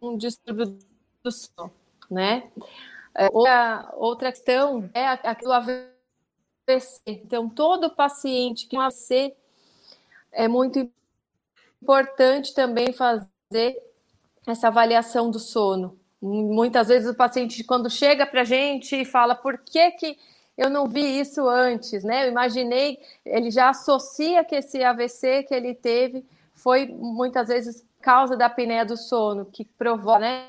[0.00, 0.78] um distúrbio
[1.22, 1.72] do sono,
[2.10, 2.50] né?
[3.14, 5.90] É, outra, outra questão é aquilo AVC.
[7.06, 9.34] Então, todo paciente que tem AVC
[10.32, 11.05] é muito importante
[12.54, 13.76] também fazer
[14.46, 15.98] essa avaliação do sono.
[16.20, 20.18] Muitas vezes o paciente, quando chega para a gente e fala por que, que
[20.56, 22.26] eu não vi isso antes, né?
[22.26, 28.36] Eu imaginei, ele já associa que esse AVC que ele teve foi muitas vezes causa
[28.36, 30.46] da apneia do sono, que provoca, né?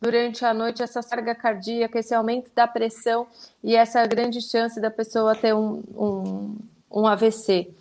[0.00, 3.26] durante a noite essa carga cardíaca, esse aumento da pressão
[3.62, 6.56] e essa grande chance da pessoa ter um, um,
[6.90, 7.72] um AVC.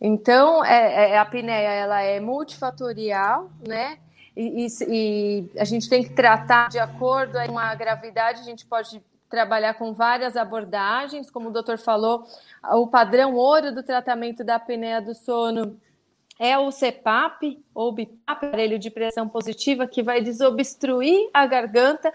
[0.00, 3.98] Então, é, é, a apneia ela é multifatorial, né?
[4.38, 8.64] e, e, e a gente tem que tratar de acordo com a gravidade, a gente
[8.64, 12.24] pode trabalhar com várias abordagens, como o doutor falou,
[12.72, 15.76] o padrão ouro do tratamento da apneia do sono
[16.38, 22.12] é o CPAP, ou BIPAP, aparelho de pressão positiva, que vai desobstruir a garganta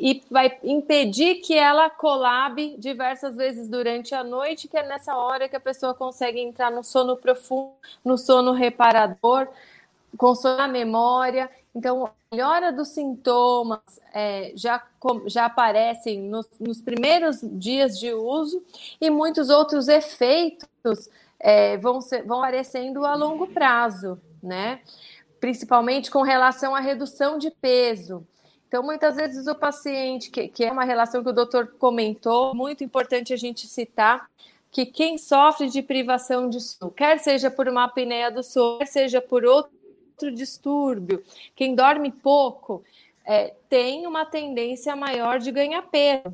[0.00, 5.46] e vai impedir que ela colabe diversas vezes durante a noite, que é nessa hora
[5.46, 9.46] que a pessoa consegue entrar no sono profundo, no sono reparador,
[10.16, 11.50] consolar a memória.
[11.74, 13.80] Então, melhora dos sintomas
[14.14, 14.82] é, já,
[15.26, 18.64] já aparecem nos, nos, primeiros dias de uso
[18.98, 24.80] e muitos outros efeitos é, vão, ser, vão aparecendo a longo prazo, né?
[25.38, 28.26] Principalmente com relação à redução de peso.
[28.70, 32.84] Então, muitas vezes o paciente, que, que é uma relação que o doutor comentou, muito
[32.84, 34.30] importante a gente citar,
[34.70, 38.86] que quem sofre de privação de sono, quer seja por uma apneia do sono, quer
[38.86, 41.20] seja por outro distúrbio,
[41.56, 42.84] quem dorme pouco,
[43.26, 46.32] é, tem uma tendência maior de ganhar peso.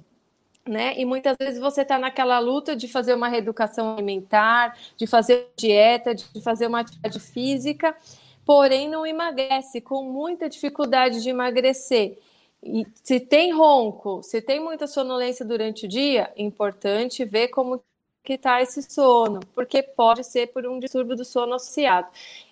[0.69, 0.93] Né?
[0.99, 6.15] E muitas vezes você está naquela luta de fazer uma reeducação alimentar, de fazer dieta,
[6.15, 7.97] de fazer uma atividade física,
[8.45, 12.19] porém não emagrece, com muita dificuldade de emagrecer.
[12.67, 17.81] E se tem ronco, se tem muita sonolência durante o dia, importante ver como
[18.25, 22.09] que está esse sono, porque pode ser por um distúrbio do sono associado.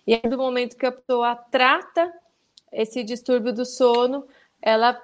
[0.06, 2.12] E aí, do momento que a pessoa trata
[2.70, 4.24] esse distúrbio do sono,
[4.62, 4.94] ela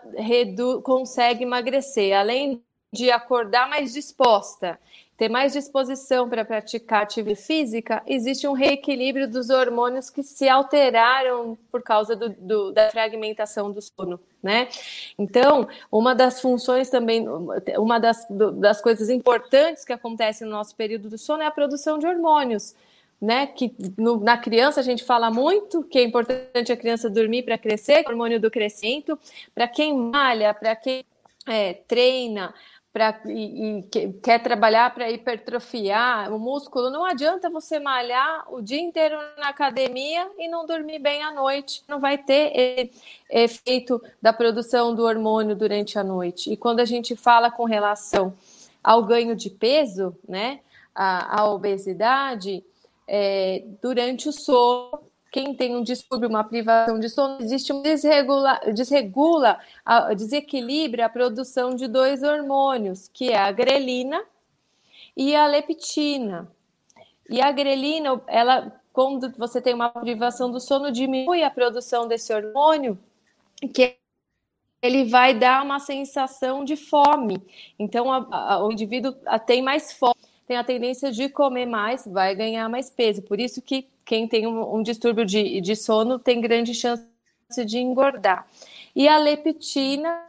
[0.84, 4.78] consegue emagrecer, além de acordar mais disposta,
[5.16, 11.56] ter mais disposição para praticar atividade física, existe um reequilíbrio dos hormônios que se alteraram
[11.70, 14.68] por causa do, do, da fragmentação do sono, né?
[15.18, 17.26] Então, uma das funções também,
[17.76, 21.98] uma das, das coisas importantes que acontece no nosso período do sono é a produção
[21.98, 22.74] de hormônios.
[23.22, 27.42] Né, que no, na criança a gente fala muito que é importante a criança dormir
[27.42, 29.18] para crescer, hormônio do crescimento,
[29.54, 31.04] para quem malha, para quem
[31.46, 32.54] é, treina,
[32.92, 38.80] pra, e, e quer trabalhar para hipertrofiar o músculo, não adianta você malhar o dia
[38.80, 41.82] inteiro na academia e não dormir bem à noite.
[41.88, 42.90] Não vai ter
[43.30, 46.52] efeito da produção do hormônio durante a noite.
[46.52, 48.34] E quando a gente fala com relação
[48.82, 50.60] ao ganho de peso, né,
[50.94, 52.64] a, a obesidade,
[53.06, 58.60] é, durante o sono, quem tem um distúrbio, uma privação de sono, existe um desregula,
[58.74, 59.58] desregula,
[60.16, 64.22] desequilibra a produção de dois hormônios, que é a grelina
[65.16, 66.50] e a leptina.
[67.28, 72.34] E a grelina, ela, quando você tem uma privação do sono, diminui a produção desse
[72.34, 72.98] hormônio,
[73.72, 73.96] que
[74.82, 77.36] ele vai dar uma sensação de fome.
[77.78, 79.14] Então, a, a, o indivíduo
[79.46, 80.19] tem mais fome,
[80.50, 83.22] tem a tendência de comer mais, vai ganhar mais peso.
[83.22, 87.06] Por isso que quem tem um, um distúrbio de, de sono tem grande chance
[87.64, 88.48] de engordar.
[88.92, 90.26] E a leptina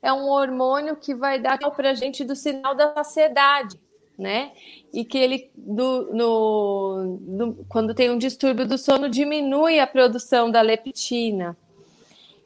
[0.00, 3.78] é um hormônio que vai dar para a gente do sinal da saciedade,
[4.16, 4.52] né?
[4.94, 10.50] E que ele, do, no, no, quando tem um distúrbio do sono, diminui a produção
[10.50, 11.54] da leptina.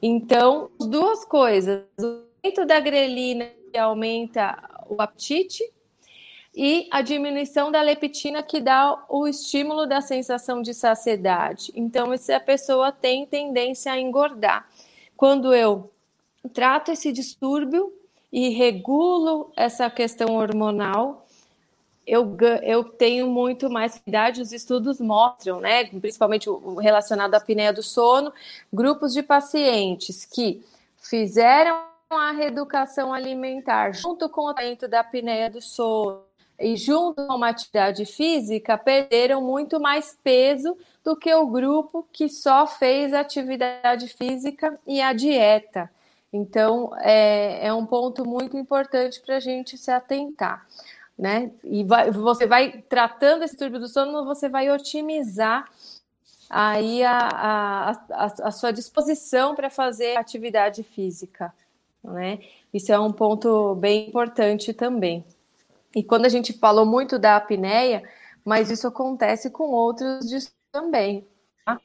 [0.02, 5.62] Então, duas coisas: o aumento da grelina aumenta o apetite
[6.54, 11.72] e a diminuição da leptina que dá o estímulo da sensação de saciedade.
[11.74, 14.68] Então, essa pessoa tem tendência a engordar.
[15.16, 15.90] Quando eu
[16.52, 17.92] trato esse distúrbio
[18.30, 21.26] e regulo essa questão hormonal,
[22.06, 26.48] eu, eu tenho muito mais idade, os estudos mostram, né, principalmente
[26.80, 28.32] relacionado à apneia do sono,
[28.72, 30.64] grupos de pacientes que
[31.00, 36.22] fizeram a reeducação alimentar junto com o tratamento da apneia do sono,
[36.62, 42.28] e junto com uma atividade física perderam muito mais peso do que o grupo que
[42.28, 45.90] só fez atividade física e a dieta.
[46.32, 50.66] Então, é, é um ponto muito importante para a gente se atentar.
[51.18, 51.50] Né?
[51.64, 55.68] E vai, você vai tratando esse distúrbio do sono, você vai otimizar
[56.48, 61.52] aí a, a, a, a sua disposição para fazer atividade física.
[62.02, 62.38] Né?
[62.72, 65.24] Isso é um ponto bem importante também.
[65.94, 68.02] E quando a gente falou muito da apneia,
[68.44, 71.26] mas isso acontece com outros distúrbios também.
[71.64, 71.78] Tá?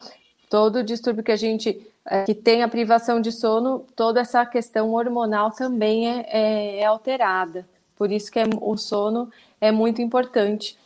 [0.50, 4.94] Todo distúrbio que a gente é, que tem a privação de sono, toda essa questão
[4.94, 7.68] hormonal também é, é, é alterada.
[7.98, 9.30] Por isso que é, o sono
[9.60, 10.78] é muito importante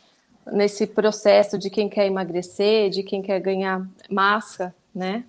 [0.50, 5.24] nesse processo de quem quer emagrecer, de quem quer ganhar massa, né?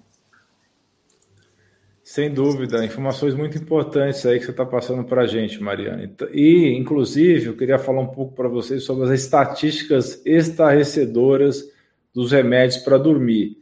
[2.04, 6.12] Sem dúvida, informações muito importantes aí que você está passando para a gente, Mariana.
[6.34, 11.64] E, inclusive, eu queria falar um pouco para vocês sobre as estatísticas estarrecedoras
[12.14, 13.58] dos remédios para dormir.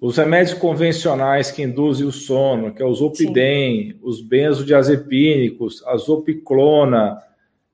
[0.00, 3.98] Os remédios convencionais que induzem o sono, que é o Zolpidem, Sim.
[4.02, 7.22] os benzodiazepínicos, a zopiclona,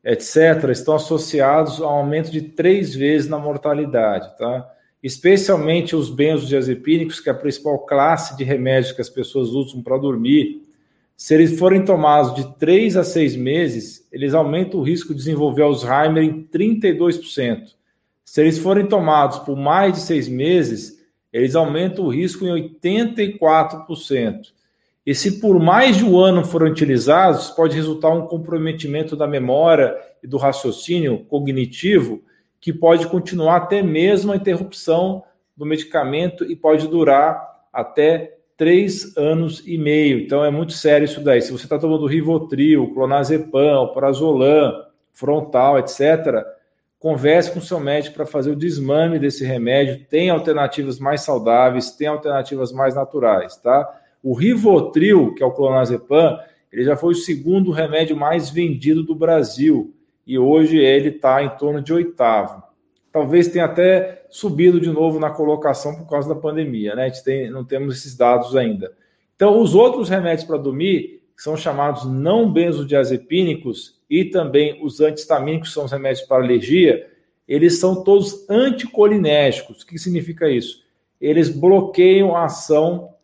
[0.05, 4.70] etc., estão associados ao aumento de três vezes na mortalidade, tá?
[5.03, 9.96] Especialmente os benzodiazepínicos, que é a principal classe de remédios que as pessoas usam para
[9.96, 10.62] dormir,
[11.16, 15.62] se eles forem tomados de três a seis meses, eles aumentam o risco de desenvolver
[15.62, 17.74] Alzheimer em 32%.
[18.24, 20.99] Se eles forem tomados por mais de seis meses,
[21.32, 24.53] eles aumentam o risco em 84%.
[25.05, 29.96] E se por mais de um ano forem utilizados, pode resultar um comprometimento da memória
[30.22, 32.22] e do raciocínio cognitivo,
[32.61, 35.23] que pode continuar até mesmo a interrupção
[35.57, 40.19] do medicamento e pode durar até três anos e meio.
[40.19, 41.41] Então é muito sério isso daí.
[41.41, 46.45] Se você está tomando Rivotril, Clonazepam, Prazolam, Frontal, etc.,
[46.99, 50.05] converse com seu médico para fazer o desmame desse remédio.
[50.11, 53.89] Tem alternativas mais saudáveis, tem alternativas mais naturais, tá?
[54.23, 56.39] O Rivotril, que é o clonazepam,
[56.73, 59.95] ele já foi o segundo remédio mais vendido do Brasil
[60.29, 62.62] e hoje ele está em torno de oitavo.
[63.11, 67.05] Talvez tenha até subido de novo na colocação por causa da pandemia, né?
[67.05, 68.93] A gente tem, não temos esses dados ainda.
[69.35, 75.68] Então, os outros remédios para dormir, que são chamados não benzodiazepínicos, e também os antihistamínicos,
[75.70, 77.11] que são os remédios para alergia,
[77.47, 79.81] eles são todos anticolinérgicos.
[79.81, 80.85] O que significa isso?
[81.18, 83.14] Eles bloqueiam a ação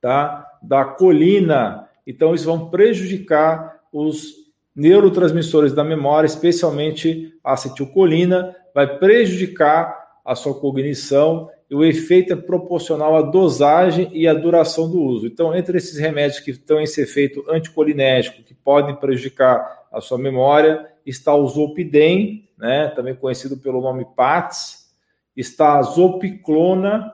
[0.00, 4.45] tá, da colina, então eles vão prejudicar os
[4.76, 12.36] neurotransmissores da memória, especialmente a acetilcolina, vai prejudicar a sua cognição e o efeito é
[12.36, 15.26] proporcional à dosagem e à duração do uso.
[15.26, 20.86] Então, entre esses remédios que estão esse efeito anticolinérgico, que podem prejudicar a sua memória,
[21.04, 24.90] está o Zolpidem, né, também conhecido pelo nome PATS,
[25.34, 27.12] está a Zopiclona,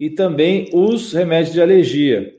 [0.00, 2.34] e também os remédios de alergia,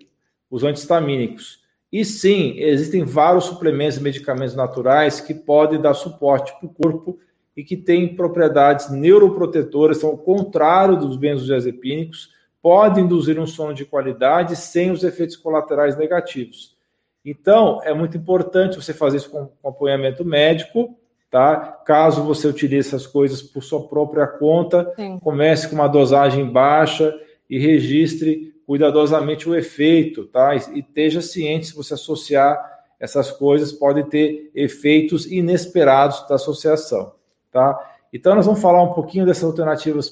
[0.50, 1.61] os antihistamínicos.
[1.92, 7.20] E sim, existem vários suplementos e medicamentos naturais que podem dar suporte para o corpo
[7.56, 12.30] e que têm propriedades neuroprotetoras, são o contrário dos benzodiazepínicos,
[12.62, 16.78] podem induzir um sono de qualidade sem os efeitos colaterais negativos.
[17.26, 20.98] Então, é muito importante você fazer isso com acompanhamento médico,
[21.30, 21.58] tá?
[21.86, 25.20] Caso você utilize essas coisas por sua própria conta, Sim.
[25.20, 27.14] comece com uma dosagem baixa
[27.50, 30.56] e registre cuidadosamente o efeito, tá?
[30.56, 32.60] E, esteja ciente se você associar
[33.00, 37.14] essas coisas, pode ter efeitos inesperados da associação,
[37.52, 37.78] tá?
[38.14, 40.12] Então, nós vamos falar um pouquinho dessas alternativas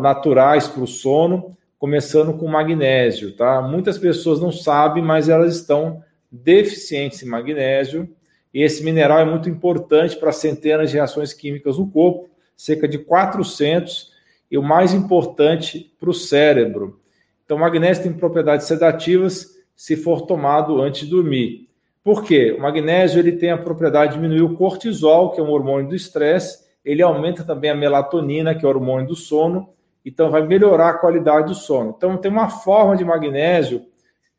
[0.00, 3.60] naturais para o sono, começando com magnésio, tá?
[3.60, 8.08] Muitas pessoas não sabem, mas elas estão deficientes em magnésio,
[8.52, 12.98] e esse mineral é muito importante para centenas de reações químicas no corpo, cerca de
[12.98, 14.12] 400
[14.50, 17.00] e o mais importante para o cérebro.
[17.46, 21.68] Então, o magnésio tem propriedades sedativas se for tomado antes de dormir.
[22.02, 22.54] Por quê?
[22.58, 25.94] O magnésio ele tem a propriedade de diminuir o cortisol, que é um hormônio do
[25.94, 29.70] estresse, ele aumenta também a melatonina, que é o hormônio do sono,
[30.04, 31.94] então vai melhorar a qualidade do sono.
[31.96, 33.86] Então, tem uma forma de magnésio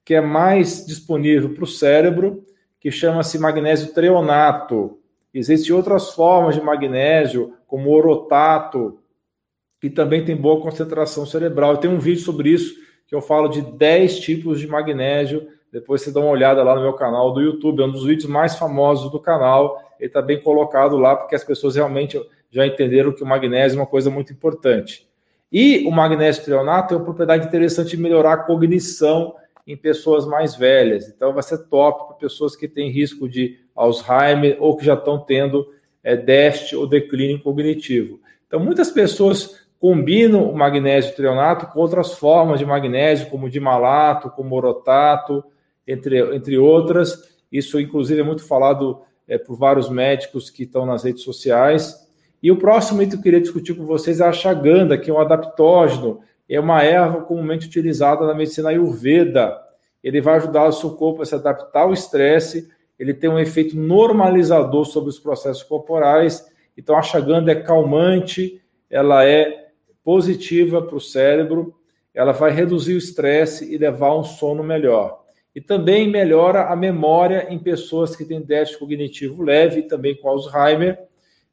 [0.03, 2.43] que é mais disponível para o cérebro,
[2.79, 4.99] que chama-se magnésio treonato.
[5.33, 8.99] Existem outras formas de magnésio, como orotato,
[9.79, 11.77] que também tem boa concentração cerebral.
[11.77, 15.47] Tenho um vídeo sobre isso que eu falo de 10 tipos de magnésio.
[15.71, 18.29] Depois você dá uma olhada lá no meu canal do YouTube, é um dos vídeos
[18.29, 19.81] mais famosos do canal.
[19.99, 23.81] Ele está bem colocado lá porque as pessoas realmente já entenderam que o magnésio é
[23.81, 25.07] uma coisa muito importante.
[25.51, 29.35] E o magnésio treonato tem uma propriedade interessante de melhorar a cognição
[29.65, 31.07] em pessoas mais velhas.
[31.07, 35.19] Então vai ser top para pessoas que têm risco de Alzheimer ou que já estão
[35.19, 35.67] tendo
[36.03, 38.19] é, déficit ou declínio cognitivo.
[38.47, 44.29] Então muitas pessoas combinam o magnésio trionato com outras formas de magnésio, como de malato,
[44.31, 45.43] como orotato,
[45.87, 47.23] entre, entre outras.
[47.51, 52.07] Isso, inclusive, é muito falado é, por vários médicos que estão nas redes sociais.
[52.41, 55.13] E o próximo item que eu queria discutir com vocês é a chaganda, que é
[55.13, 59.57] um adaptógeno, é uma erva comumente utilizada na medicina ayurveda.
[60.03, 63.77] Ele vai ajudar o seu corpo a se adaptar ao estresse, ele tem um efeito
[63.77, 66.45] normalizador sobre os processos corporais.
[66.75, 69.66] Então, a chaganda é calmante, ela é
[70.07, 71.75] positiva para o cérebro,
[72.13, 75.25] ela vai reduzir o estresse e levar a um sono melhor.
[75.53, 80.97] E também melhora a memória em pessoas que têm déficit cognitivo leve, também com Alzheimer,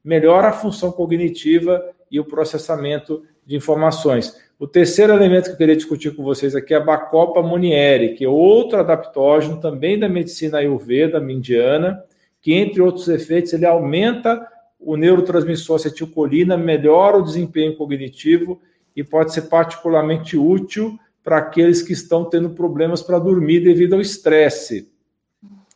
[0.05, 4.41] melhora a função cognitiva e o processamento de informações.
[4.57, 8.25] O terceiro elemento que eu queria discutir com vocês aqui é a Bacopa monieri, que
[8.25, 12.05] é outro adaptógeno também da medicina ayurveda, indiana,
[12.41, 14.47] que entre outros efeitos ele aumenta
[14.85, 18.61] o neurotransmissor acetilcolina melhora o desempenho cognitivo
[18.95, 24.01] e pode ser particularmente útil para aqueles que estão tendo problemas para dormir devido ao
[24.01, 24.93] estresse.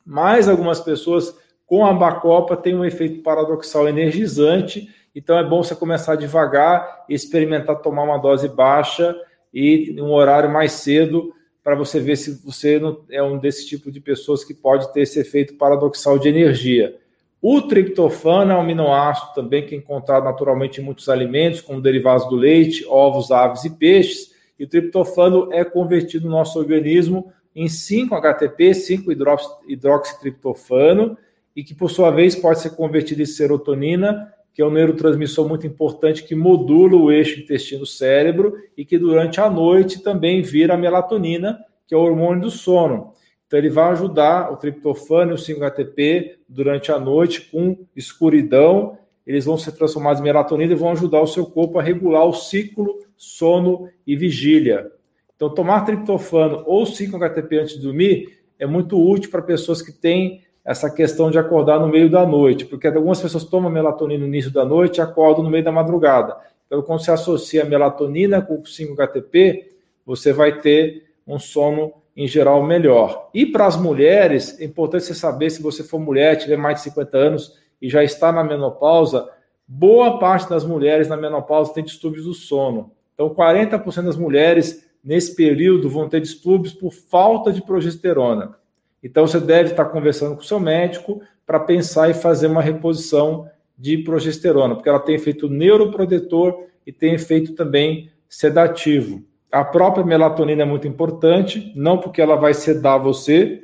[0.05, 1.35] Mas algumas pessoas
[1.67, 7.15] com a Bacopa têm um efeito paradoxal energizante, então é bom você começar devagar e
[7.15, 9.17] experimentar tomar uma dose baixa
[9.53, 11.33] e um horário mais cedo
[11.65, 15.03] para você ver se você não é um desse tipo de pessoas que pode ter
[15.03, 16.97] esse efeito paradoxal de energia.
[17.41, 22.29] O triptofano é um aminoácido também que é encontrado naturalmente em muitos alimentos, como derivados
[22.29, 24.33] do leite, ovos, aves e peixes.
[24.59, 31.17] E o triptofano é convertido no nosso organismo em 5-HTP, 5-hidroxitriptofano,
[31.55, 35.67] e que, por sua vez, pode ser convertido em serotonina, que é um neurotransmissor muito
[35.67, 41.95] importante que modula o eixo intestino-cérebro e que durante a noite também vira melatonina, que
[41.95, 43.15] é o hormônio do sono.
[43.49, 48.99] Então, ele vai ajudar o triptofano e o 5-HTP durante a noite com escuridão.
[49.27, 52.35] Eles vão ser transformados em melatonina e vão ajudar o seu corpo a regular o
[52.35, 54.93] ciclo sono e vigília.
[55.35, 60.43] Então, tomar triptofano ou 5-HTP antes de dormir é muito útil para pessoas que têm
[60.63, 64.51] essa questão de acordar no meio da noite, porque algumas pessoas tomam melatonina no início
[64.51, 66.37] da noite e acordam no meio da madrugada.
[66.67, 69.71] Então, quando você associa a melatonina com o 5-HTP,
[70.05, 73.31] você vai ter um sono em geral, melhor.
[73.33, 76.83] E para as mulheres, é importante você saber se você for mulher, tiver mais de
[76.83, 79.31] 50 anos e já está na menopausa,
[79.69, 82.91] boa parte das mulheres na menopausa tem distúrbios do sono.
[83.15, 88.57] Então, 40% das mulheres nesse período vão ter distúrbios por falta de progesterona.
[89.01, 93.49] Então, você deve estar conversando com o seu médico para pensar em fazer uma reposição
[93.79, 99.23] de progesterona, porque ela tem efeito neuroprotetor e tem efeito também sedativo.
[99.51, 103.63] A própria melatonina é muito importante, não porque ela vai sedar você,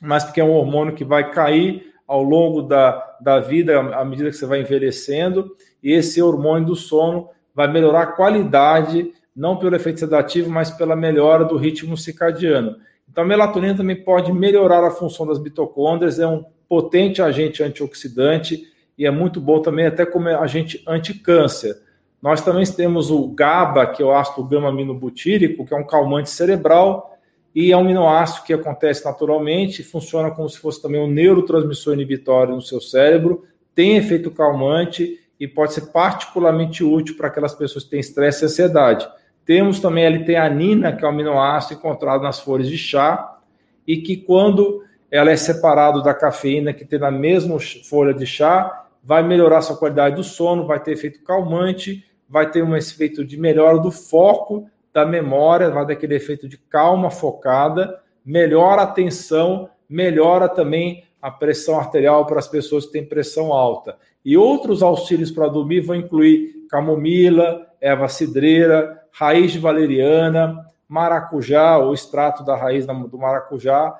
[0.00, 4.30] mas porque é um hormônio que vai cair ao longo da, da vida, à medida
[4.30, 9.76] que você vai envelhecendo, e esse hormônio do sono vai melhorar a qualidade, não pelo
[9.76, 12.76] efeito sedativo, mas pela melhora do ritmo circadiano.
[13.08, 18.62] Então, a melatonina também pode melhorar a função das mitocôndrias, é um potente agente antioxidante
[18.96, 21.76] e é muito bom também até como agente anticâncer.
[22.22, 27.16] Nós também temos o GABA, que é o ácido gama-aminobutírico, que é um calmante cerebral,
[27.54, 32.54] e é um aminoácido que acontece naturalmente, funciona como se fosse também um neurotransmissor inibitório
[32.54, 33.44] no seu cérebro,
[33.74, 38.46] tem efeito calmante e pode ser particularmente útil para aquelas pessoas que têm estresse e
[38.46, 39.08] ansiedade.
[39.44, 43.38] Temos também a L-teanina, que é um aminoácido encontrado nas folhas de chá,
[43.86, 48.86] e que quando ela é separada da cafeína que tem na mesma folha de chá,
[49.02, 53.36] vai melhorar sua qualidade do sono, vai ter efeito calmante vai ter um efeito de
[53.36, 59.68] melhora do foco da memória, vai ter aquele efeito de calma focada, melhora a tensão,
[59.88, 63.96] melhora também a pressão arterial para as pessoas que têm pressão alta.
[64.24, 71.92] E outros auxílios para dormir vão incluir camomila, erva cidreira, raiz de valeriana, maracujá, o
[71.92, 73.92] extrato da raiz do maracujá,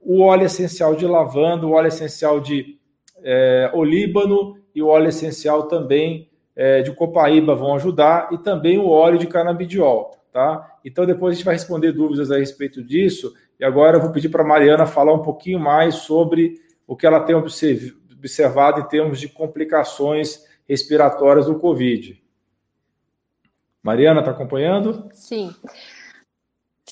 [0.00, 2.78] o óleo essencial de lavanda, o óleo essencial de
[3.22, 8.88] é, olíbano e o óleo essencial também é, de copaíba vão ajudar e também o
[8.88, 10.76] óleo de canabidiol, tá?
[10.84, 14.28] Então depois a gente vai responder dúvidas a respeito disso e agora eu vou pedir
[14.28, 19.20] para a Mariana falar um pouquinho mais sobre o que ela tem observado em termos
[19.20, 22.20] de complicações respiratórias do Covid.
[23.82, 25.08] Mariana, está acompanhando?
[25.12, 25.54] Sim.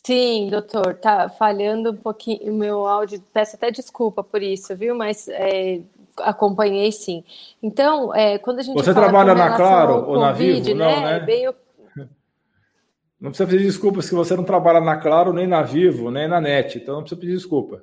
[0.05, 4.95] Sim, doutor, tá falhando um pouquinho o meu áudio, peço até desculpa por isso, viu?
[4.95, 5.83] Mas é,
[6.23, 7.25] acompanhei sim.
[7.63, 10.75] Então, é, quando a gente Você trabalha na Claro ou na Vivo?
[10.75, 11.21] Né, não, né?
[11.21, 11.53] Bem...
[13.21, 16.41] Não precisa pedir desculpa se você não trabalha na Claro, nem na Vivo, nem na
[16.41, 16.79] NET.
[16.79, 17.83] Então não precisa pedir desculpa.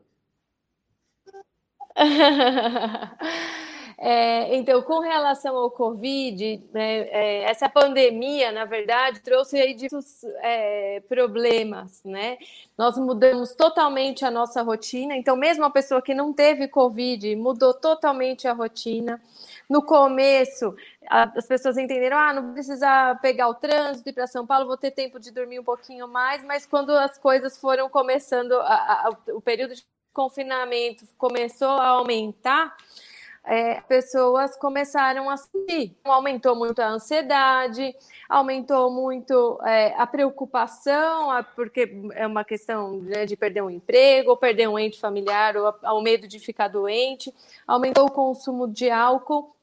[3.97, 10.23] É, então, com relação ao Covid, né, é, essa pandemia, na verdade, trouxe aí diversos
[10.41, 12.37] é, problemas, né?
[12.77, 15.15] Nós mudamos totalmente a nossa rotina.
[15.15, 19.21] Então, mesmo a pessoa que não teve Covid mudou totalmente a rotina.
[19.69, 20.75] No começo,
[21.09, 24.91] as pessoas entenderam, ah, não precisa pegar o trânsito ir para São Paulo, vou ter
[24.91, 26.43] tempo de dormir um pouquinho mais.
[26.43, 29.83] Mas quando as coisas foram começando, a, a, o período de
[30.13, 32.75] confinamento começou a aumentar,
[33.45, 35.95] é, pessoas começaram a sentir.
[36.03, 37.95] Aumentou muito a ansiedade,
[38.27, 44.31] aumentou muito é, a preocupação, a, porque é uma questão né, de perder um emprego,
[44.31, 47.33] ou perder um ente familiar, ou o medo de ficar doente,
[47.67, 49.55] aumentou o consumo de álcool.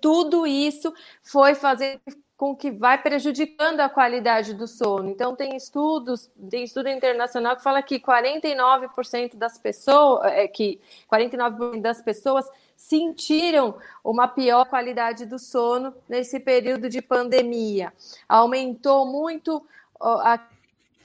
[0.00, 2.00] Tudo isso foi fazer
[2.40, 5.10] com que vai prejudicando a qualidade do sono.
[5.10, 10.80] Então tem estudos, tem estudo internacional que fala que 49% das pessoas, é, que
[11.12, 12.48] 49% das pessoas
[12.80, 17.92] sentiram uma pior qualidade do sono nesse período de pandemia.
[18.26, 19.62] Aumentou muito
[20.00, 20.40] a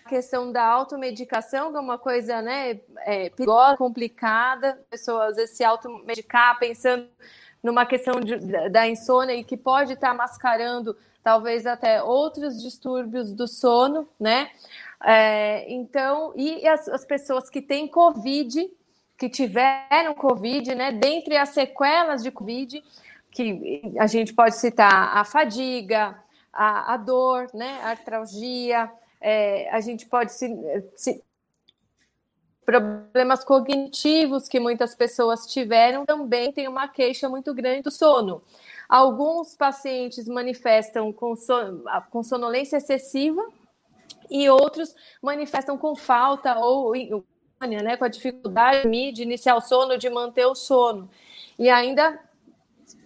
[0.07, 7.09] questão da automedicação, que é uma coisa né, é, perigosa, complicada, pessoas se automedicar pensando
[7.61, 8.37] numa questão de,
[8.69, 14.49] da insônia e que pode estar mascarando talvez até outros distúrbios do sono, né?
[15.03, 18.71] É, então, e as, as, pessoas que têm Covid,
[19.17, 20.91] que tiveram Covid, né?
[20.91, 22.83] Dentre as sequelas de Covid,
[23.31, 26.17] que a gente pode citar a fadiga,
[26.51, 27.79] a, a dor, né?
[27.83, 28.91] A artralgia,
[29.21, 30.47] é, a gente pode se,
[30.95, 31.23] se,
[32.65, 38.41] problemas cognitivos que muitas pessoas tiveram também tem uma queixa muito grande do sono.
[38.89, 43.43] Alguns pacientes manifestam com, son, com sonolência excessiva
[44.29, 46.95] e outros manifestam com falta ou
[47.61, 51.09] né, com a dificuldade de iniciar o sono, de manter o sono.
[51.57, 52.19] E ainda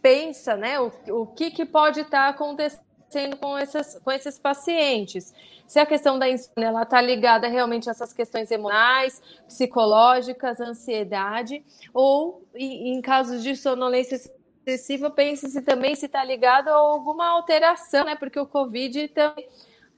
[0.01, 5.33] pensa né, o, o que, que pode estar acontecendo com, essas, com esses pacientes
[5.69, 12.43] se a questão da insônia está ligada realmente a essas questões emocionais, psicológicas, ansiedade, ou
[12.55, 14.19] em casos de sonolência
[14.65, 18.15] excessiva, pense-se também se está ligado a alguma alteração, né?
[18.15, 19.47] Porque o Covid também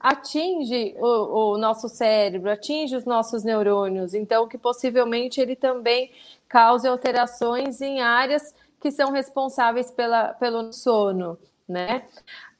[0.02, 6.10] atinge o, o, nosso cérebro, atinge os nossos neurônios, então que possivelmente ele também
[6.48, 11.38] cause alterações em áreas que são responsáveis pela, pelo sono,
[11.68, 12.02] né?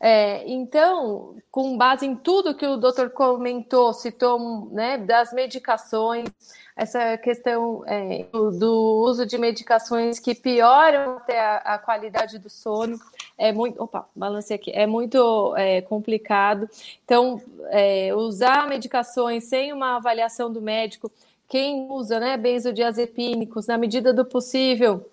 [0.05, 6.29] É, então, com base em tudo que o doutor comentou, citou né, das medicações,
[6.75, 12.99] essa questão é, do uso de medicações que pioram até a, a, qualidade do sono,
[13.39, 13.81] é muito.
[13.81, 16.69] Opa, balancei aqui, é muito é, complicado.
[17.05, 17.41] Então,
[17.71, 21.13] é, usar medicações sem uma avaliação do médico,
[21.49, 25.07] quem usa né, benzodiazepínicos, na medida do possível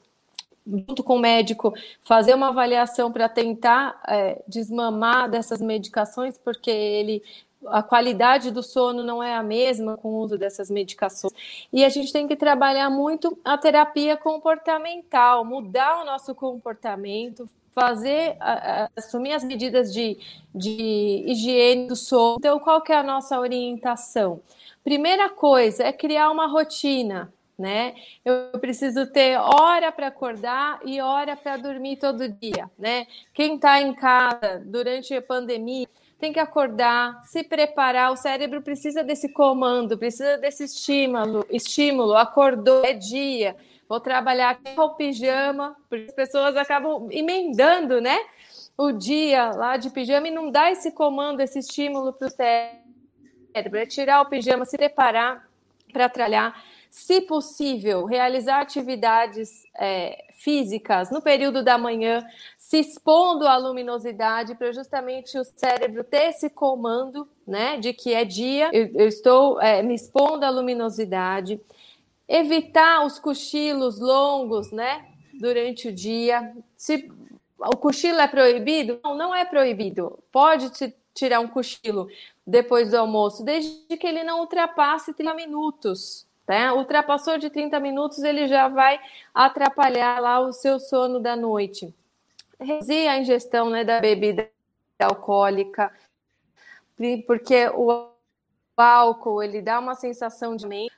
[0.66, 7.24] junto com o médico, fazer uma avaliação para tentar é, desmamar dessas medicações, porque ele
[7.68, 11.34] a qualidade do sono não é a mesma com o uso dessas medicações.
[11.74, 18.38] E a gente tem que trabalhar muito a terapia comportamental, mudar o nosso comportamento, fazer,
[18.96, 20.18] assumir as medidas de,
[20.54, 22.38] de higiene do sono.
[22.40, 24.42] Então, qual que é a nossa orientação?
[24.84, 27.94] Primeira coisa é criar uma rotina né?
[28.24, 33.06] Eu preciso ter hora para acordar e hora para dormir todo dia, né?
[33.34, 35.88] Quem está em casa durante a pandemia
[36.18, 38.12] tem que acordar, se preparar.
[38.12, 41.46] O cérebro precisa desse comando, precisa desse estímulo.
[41.50, 42.16] Estímulo.
[42.16, 43.56] Acordou é dia.
[43.88, 48.20] Vou trabalhar com o pijama, porque as pessoas acabam emendando, né?
[48.78, 53.80] O dia lá de pijama e não dá esse comando, esse estímulo para o cérebro.
[53.80, 55.50] É tirar o pijama, se preparar
[55.92, 56.54] para tralhar
[56.90, 62.26] se possível, realizar atividades é, físicas no período da manhã,
[62.58, 68.26] se expondo à luminosidade, para justamente o cérebro ter esse comando, né, de que é
[68.26, 71.60] dia, eu, eu estou é, me expondo à luminosidade,
[72.28, 75.06] evitar os cochilos longos, né,
[75.40, 76.54] durante o dia.
[76.76, 77.10] Se
[77.58, 79.00] o cochilo é proibido?
[79.04, 80.20] Não, não é proibido.
[80.32, 82.08] Pode te tirar um cochilo
[82.46, 86.29] depois do almoço, desde que ele não ultrapasse 30 minutos.
[86.50, 86.72] Né?
[86.72, 89.00] Ultrapassou de 30 minutos, ele já vai
[89.32, 91.94] atrapalhar lá o seu sono da noite.
[92.60, 94.50] Reduzir a ingestão né, da bebida
[94.98, 95.94] alcoólica,
[97.28, 98.10] porque o
[98.76, 100.92] álcool ele dá uma sensação de mente,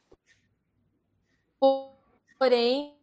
[2.39, 2.95] porém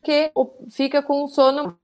[0.00, 0.30] que
[0.70, 1.76] fica com o sono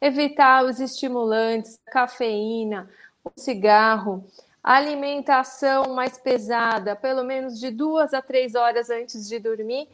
[0.00, 2.90] evitar os estimulantes, cafeína,
[3.24, 4.26] o cigarro,
[4.66, 9.88] alimentação mais pesada, pelo menos de duas a três horas antes de dormir.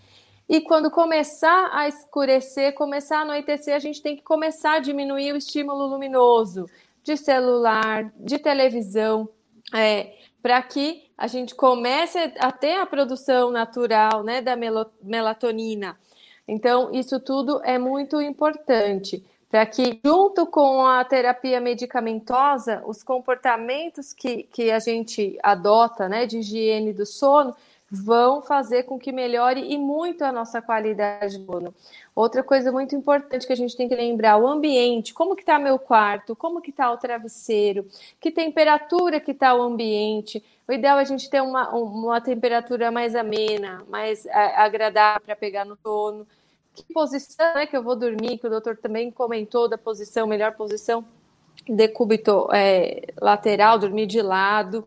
[0.48, 5.32] E quando começar a escurecer, começar a anoitecer, a gente tem que começar a diminuir
[5.32, 6.64] o estímulo luminoso
[7.02, 9.28] de celular, de televisão,
[9.74, 14.56] é, para que a gente comece a ter a produção natural né, da
[15.02, 15.98] melatonina.
[16.48, 19.22] Então, isso tudo é muito importante
[19.52, 26.24] para que, junto com a terapia medicamentosa, os comportamentos que, que a gente adota, né,
[26.24, 27.54] de higiene do sono,
[27.90, 31.74] vão fazer com que melhore e muito a nossa qualidade do sono.
[32.16, 35.58] Outra coisa muito importante que a gente tem que lembrar, o ambiente, como que está
[35.58, 37.86] meu quarto, como que está o travesseiro,
[38.18, 40.42] que temperatura que está o ambiente.
[40.66, 45.66] O ideal é a gente ter uma, uma temperatura mais amena, mais agradável para pegar
[45.66, 46.26] no sono
[46.74, 50.52] que posição é que eu vou dormir, que o doutor também comentou da posição, melhor
[50.52, 51.04] posição
[51.68, 54.86] decúbito é, lateral, dormir de lado.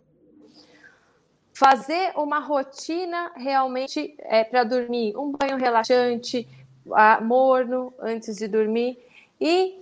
[1.53, 6.47] Fazer uma rotina realmente é, para dormir, um banho relaxante,
[6.91, 8.99] a, morno antes de dormir.
[9.39, 9.79] E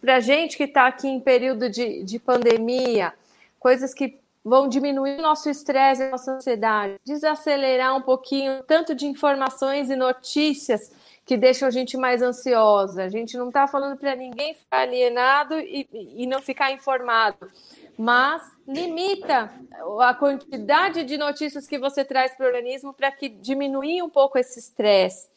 [0.00, 3.12] para a gente que está aqui em período de, de pandemia,
[3.60, 9.06] coisas que vão diminuir o nosso estresse, a nossa ansiedade, desacelerar um pouquinho tanto de
[9.06, 10.90] informações e notícias
[11.24, 13.04] que deixam a gente mais ansiosa.
[13.04, 17.50] A gente não está falando para ninguém ficar alienado e, e não ficar informado,
[17.96, 19.52] mas limita
[20.00, 24.38] a quantidade de notícias que você traz para o organismo para que diminuir um pouco
[24.38, 25.30] esse estresse.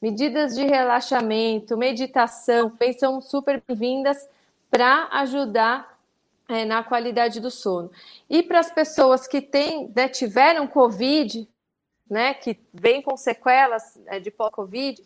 [0.00, 4.28] Medidas de relaxamento, meditação, são super bem-vindas
[4.70, 5.98] para ajudar
[6.48, 7.90] é, na qualidade do sono.
[8.30, 11.48] E para as pessoas que têm, né, tiveram Covid,
[12.08, 15.02] né, que vem com sequelas é, de pós-Covid,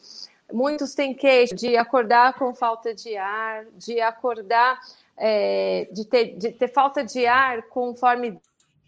[0.53, 4.78] muitos têm queixa de acordar com falta de ar, de acordar,
[5.16, 8.40] é, de, ter, de ter falta de ar conforme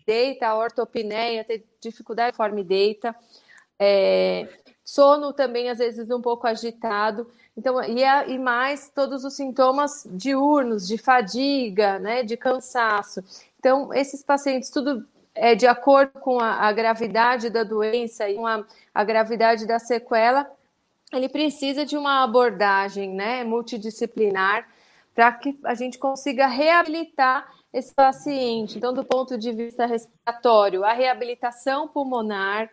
[0.07, 3.15] deita, ortopneia, ter dificuldade conforme deita,
[3.79, 4.47] é,
[4.85, 7.27] sono também às vezes um pouco agitado.
[7.57, 13.23] Então, e, a, e mais todos os sintomas diurnos, de fadiga, né, de cansaço.
[13.59, 18.47] Então, esses pacientes, tudo é de acordo com a, a gravidade da doença e com
[18.47, 18.65] a,
[18.95, 20.51] a gravidade da sequela,
[21.13, 24.69] ele precisa de uma abordagem né, multidisciplinar
[25.15, 28.79] para que a gente consiga reabilitar esse paciente.
[28.79, 32.71] Então, do ponto de vista respiratório, a reabilitação pulmonar,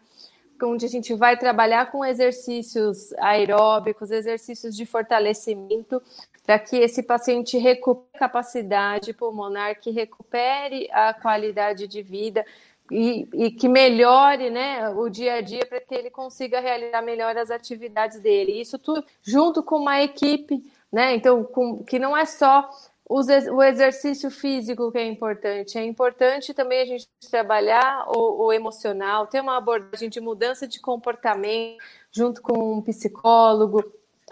[0.64, 6.02] onde a gente vai trabalhar com exercícios aeróbicos, exercícios de fortalecimento,
[6.46, 12.46] para que esse paciente recupere a capacidade pulmonar, que recupere a qualidade de vida
[12.92, 17.38] e, e que melhore né, o dia a dia para que ele consiga realizar melhor
[17.38, 18.60] as atividades dele.
[18.60, 20.62] Isso tudo junto com uma equipe,
[20.92, 21.16] né?
[21.16, 22.70] Então, com, que não é só
[23.08, 25.78] o exercício físico que é importante.
[25.78, 30.80] É importante também a gente trabalhar o, o, emocional, ter uma abordagem de mudança de
[30.80, 31.78] comportamento
[32.10, 33.84] junto com um psicólogo,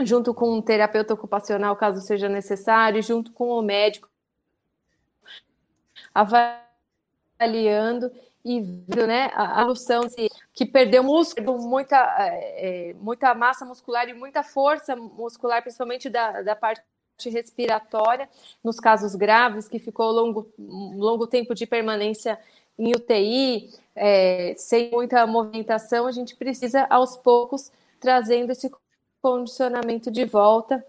[0.01, 4.09] junto com um terapeuta ocupacional, caso seja necessário, junto com o médico,
[6.13, 8.11] avaliando
[8.43, 10.07] e vendo né, a, solução
[10.53, 16.55] que perdeu músculo, muita, é, muita massa muscular e muita força muscular, principalmente da, da
[16.55, 16.83] parte
[17.25, 18.29] respiratória,
[18.63, 22.39] nos casos graves, que ficou longo, longo tempo de permanência
[22.77, 28.71] em UTI, é, sem muita movimentação, a gente precisa, aos poucos, trazendo esse
[29.21, 30.83] condicionamento de volta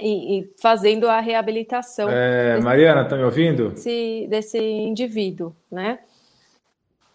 [0.00, 2.08] e, e fazendo a reabilitação.
[2.10, 3.70] É, desse, Mariana, está me ouvindo?
[3.70, 6.00] Desse, desse indivíduo, né?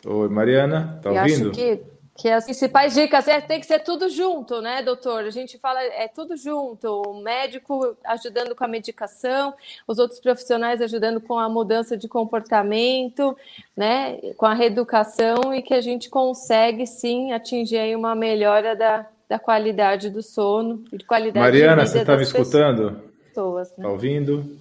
[0.05, 1.51] Oi, Mariana, está ouvindo?
[1.51, 5.24] Acho que que as principais dicas é tem que ser tudo junto, né, doutor?
[5.24, 9.53] A gente fala é tudo junto, o médico ajudando com a medicação,
[9.88, 13.38] os outros profissionais ajudando com a mudança de comportamento,
[13.76, 19.38] né, com a reeducação e que a gente consegue sim atingir uma melhora da, da
[19.38, 23.01] qualidade do sono e de qualidade Mariana, de vida você está me escutando?
[23.28, 23.84] Pessoas, né?
[23.84, 24.59] Tá ouvindo?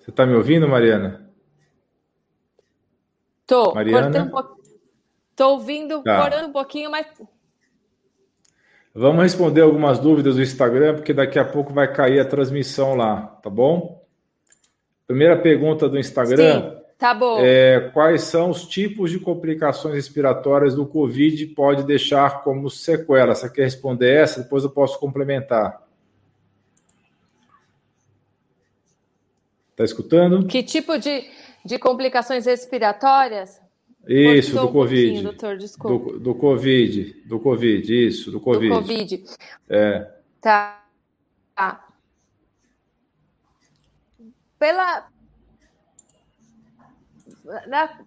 [0.00, 1.30] Você está me ouvindo, Mariana?
[3.46, 3.72] Tô.
[3.74, 4.24] Mariana?
[4.24, 4.62] um pouquinho.
[5.30, 6.22] Estou ouvindo, tá.
[6.22, 7.06] corando um pouquinho, mas.
[8.94, 13.22] Vamos responder algumas dúvidas do Instagram, porque daqui a pouco vai cair a transmissão lá,
[13.42, 14.04] tá bom?
[15.06, 16.60] Primeira pergunta do Instagram.
[16.60, 17.40] Sim, tá bom.
[17.40, 23.34] É, quais são os tipos de complicações respiratórias do Covid pode deixar como sequela?
[23.34, 24.44] Você quer responder essa?
[24.44, 25.82] Depois eu posso complementar.
[29.72, 30.46] Está escutando?
[30.46, 31.28] Que tipo de,
[31.64, 33.60] de complicações respiratórias?
[34.06, 35.18] Isso, do Covid.
[35.18, 36.12] Um doutor, desculpa.
[36.12, 38.68] Do, do Covid, do Covid, isso, do Covid.
[38.68, 39.24] Do Covid.
[39.68, 40.08] É.
[40.40, 40.84] Tá.
[41.56, 41.84] tá.
[44.56, 45.11] Pela.
[47.66, 47.98] Na,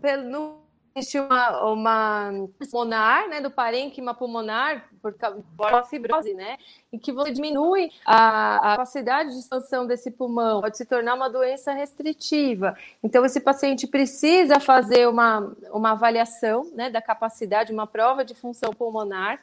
[0.00, 0.64] pelo, no
[0.96, 5.42] existe uma, uma pulmonar, né, do parênquima pulmonar, por causa
[5.90, 6.56] fibrose, né,
[6.92, 11.28] em que você diminui a, a, capacidade de expansão desse pulmão, pode se tornar uma
[11.28, 12.76] doença restritiva.
[13.02, 18.72] Então, esse paciente precisa fazer uma, uma avaliação, né, da capacidade, uma prova de função
[18.72, 19.40] pulmonar,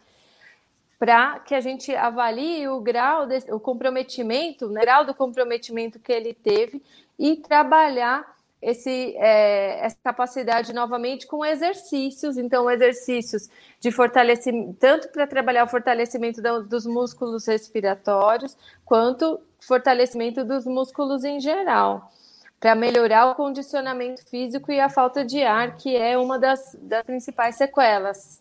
[0.97, 6.13] para que a gente avalie o grau, o comprometimento, né, o grau do comprometimento que
[6.13, 6.82] ele teve
[7.19, 13.49] e trabalhar esse, é, essa capacidade novamente com exercícios, então exercícios
[13.80, 18.55] de fortalecimento, tanto para trabalhar o fortalecimento dos músculos respiratórios,
[18.86, 22.12] quanto fortalecimento dos músculos em geral,
[22.59, 27.03] para melhorar o condicionamento físico e a falta de ar, que é uma das, das
[27.03, 28.39] principais sequelas.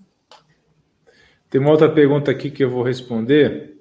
[1.48, 3.78] Tem uma outra pergunta aqui que eu vou responder.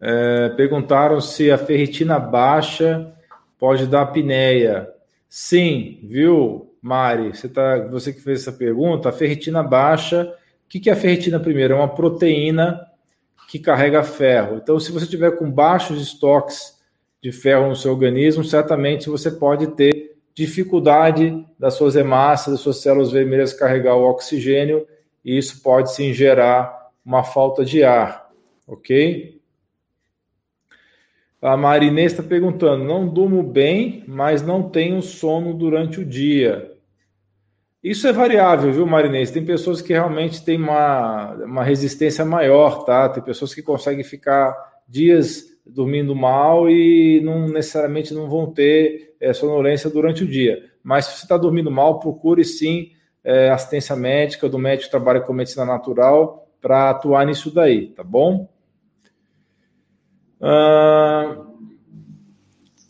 [0.00, 3.14] É, perguntaram se a ferritina baixa
[3.60, 4.88] pode dar apneia.
[5.28, 7.28] Sim, viu, Mari?
[7.28, 10.34] Você, tá, você que fez essa pergunta, a ferritina baixa.
[10.64, 11.74] O que, que é a ferritina primeiro?
[11.74, 12.80] É uma proteína
[13.48, 14.56] que carrega ferro.
[14.56, 16.80] Então, se você tiver com baixos estoques
[17.22, 22.78] de ferro no seu organismo, certamente você pode ter dificuldade das suas hemácias, das suas
[22.78, 24.86] células vermelhas carregar o oxigênio,
[25.24, 28.30] e isso pode sim gerar uma falta de ar,
[28.66, 29.39] ok?
[31.40, 36.70] A Marinês está perguntando: não durmo bem, mas não tenho sono durante o dia.
[37.82, 39.30] Isso é variável, viu, Marinês?
[39.30, 43.08] Tem pessoas que realmente têm uma, uma resistência maior, tá?
[43.08, 44.54] Tem pessoas que conseguem ficar
[44.86, 50.70] dias dormindo mal e não necessariamente não vão ter é, sonolência durante o dia.
[50.82, 52.90] Mas se você está dormindo mal, procure sim
[53.24, 58.02] é, assistência médica do médico que trabalha com medicina natural para atuar nisso daí, tá
[58.04, 58.48] bom?
[60.40, 61.46] Uh,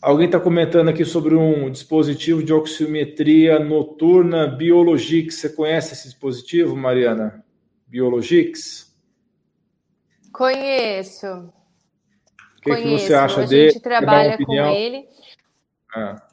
[0.01, 5.35] alguém está comentando aqui sobre um dispositivo de oximetria noturna Biologix.
[5.35, 7.43] Você conhece esse dispositivo, Mariana?
[7.87, 8.95] Biologix?
[10.31, 11.27] Conheço.
[11.27, 13.69] O que, que, você acha dele?
[13.69, 15.07] A gente trabalha com ele.
[15.93, 16.27] Ah.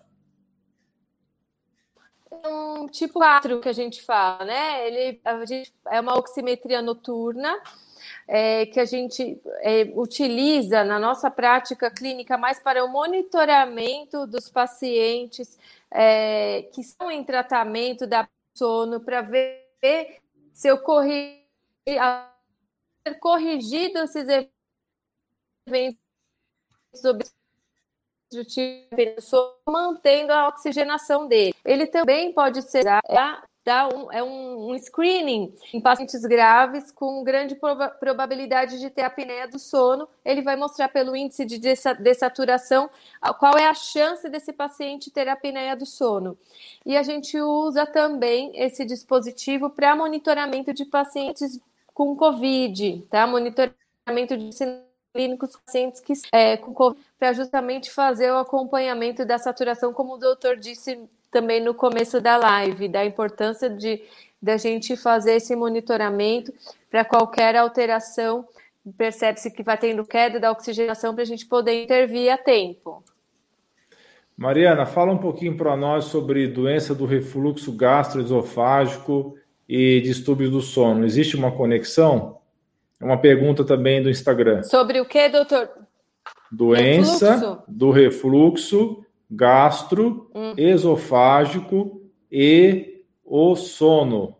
[2.30, 4.86] Um tipo 4 que a gente fala, né?
[4.86, 7.60] Ele a gente, é uma oximetria noturna
[8.28, 14.50] é, que a gente é, utiliza na nossa prática clínica mais para o monitoramento dos
[14.50, 15.58] pacientes
[15.90, 19.66] é, que estão em tratamento da sono para ver
[20.52, 21.42] se ocorre
[23.06, 24.26] ser corrigido esses
[25.66, 25.98] eventos
[27.04, 27.38] obstrutivos
[29.66, 31.54] mantendo a oxigenação dele.
[31.64, 32.84] Ele também pode ser
[33.68, 39.02] dá um, é um, um, screening em pacientes graves com grande proba probabilidade de ter
[39.02, 40.08] apneia do sono.
[40.24, 42.88] Ele vai mostrar pelo índice de dessaturação
[43.38, 46.38] qual é a chance desse paciente ter apneia do sono.
[46.86, 51.60] E a gente usa também esse dispositivo para monitoramento de pacientes
[51.92, 53.26] com COVID, tá?
[53.26, 54.50] Monitoramento de
[55.12, 56.58] clínicos pacientes que é,
[57.18, 62.36] para justamente fazer o acompanhamento da saturação, como o doutor disse também no começo da
[62.36, 64.02] live, da importância de
[64.40, 66.52] da gente fazer esse monitoramento
[66.90, 68.46] para qualquer alteração,
[68.96, 73.02] percebe-se que vai tendo queda da oxigenação para a gente poder intervir a tempo.
[74.36, 79.36] Mariana, fala um pouquinho para nós sobre doença do refluxo gastroesofágico
[79.68, 81.04] e distúrbios do sono.
[81.04, 82.38] Existe uma conexão?
[83.00, 84.62] É uma pergunta também do Instagram.
[84.62, 85.68] Sobre o que, doutor?
[86.50, 87.62] Doença refluxo?
[87.66, 90.54] do refluxo gastro, hum.
[90.56, 94.36] esofágico e o sono.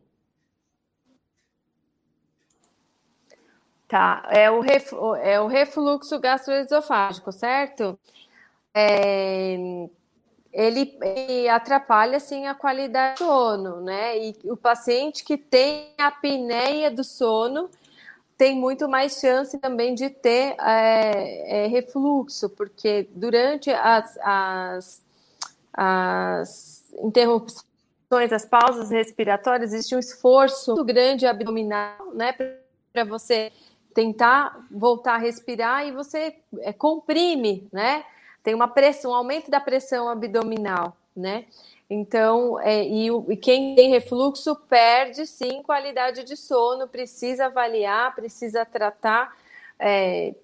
[3.86, 7.98] Tá, é o, reflu é o refluxo gastroesofágico, certo?
[8.74, 9.56] É,
[10.52, 14.18] ele, ele, atrapalha, sim, a qualidade do sono, né?
[14.18, 17.70] E o paciente que tem apneia do sono,
[18.38, 25.02] tem muito mais chance também de ter é, é, refluxo, porque durante as, as,
[25.74, 32.32] as interrupções, as pausas respiratórias, existe um esforço muito grande abdominal, né,
[32.92, 33.52] para você
[33.92, 38.04] tentar voltar a respirar e você é, comprime, né?
[38.44, 41.46] Tem uma pressão, um aumento da pressão abdominal, né?
[41.90, 48.66] Então, é, e, e, quem tem refluxo perde sim qualidade de sono, precisa avaliar, precisa
[48.66, 49.34] tratar.
[49.78, 50.34] É,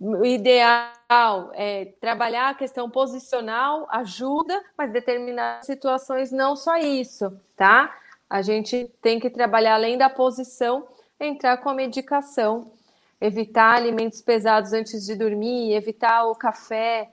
[0.00, 7.94] o ideal é trabalhar a questão posicional, ajuda, mas determinadas situações não só isso, tá?
[8.28, 10.86] A gente tem que trabalhar além da posição,
[11.20, 12.72] entrar com a medicação,
[13.20, 17.10] evitar alimentos pesados antes de dormir, evitar o café,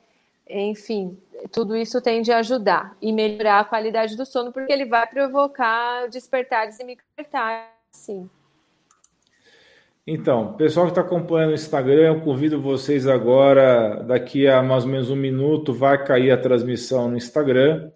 [0.49, 1.17] enfim,
[1.51, 6.07] tudo isso tende a ajudar e melhorar a qualidade do sono, porque ele vai provocar
[6.07, 8.29] despertares e microdespertares, sim.
[10.05, 14.89] Então, pessoal que está acompanhando o Instagram, eu convido vocês agora, daqui a mais ou
[14.89, 17.89] menos um minuto, vai cair a transmissão no Instagram.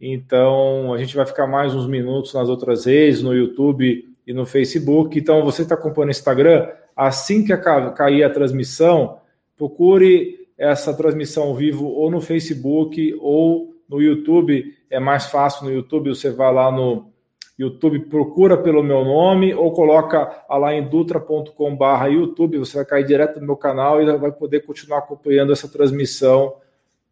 [0.00, 4.46] Então, a gente vai ficar mais uns minutos nas outras redes, no YouTube e no
[4.46, 5.18] Facebook.
[5.18, 9.18] Então, você está acompanhando o Instagram, assim que cair a transmissão,
[9.56, 14.74] procure essa transmissão ao vivo ou no Facebook ou no YouTube.
[14.90, 17.10] É mais fácil no YouTube, você vai lá no
[17.56, 23.40] YouTube, procura pelo meu nome ou coloca lá em dutra.com.br YouTube, você vai cair direto
[23.40, 26.54] no meu canal e vai poder continuar acompanhando essa transmissão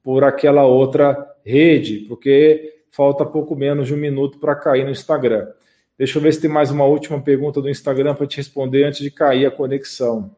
[0.02, 5.48] por aquela outra rede, porque falta pouco menos de um minuto para cair no Instagram.
[5.98, 9.00] Deixa eu ver se tem mais uma última pergunta do Instagram para te responder antes
[9.00, 10.30] de cair a conexão.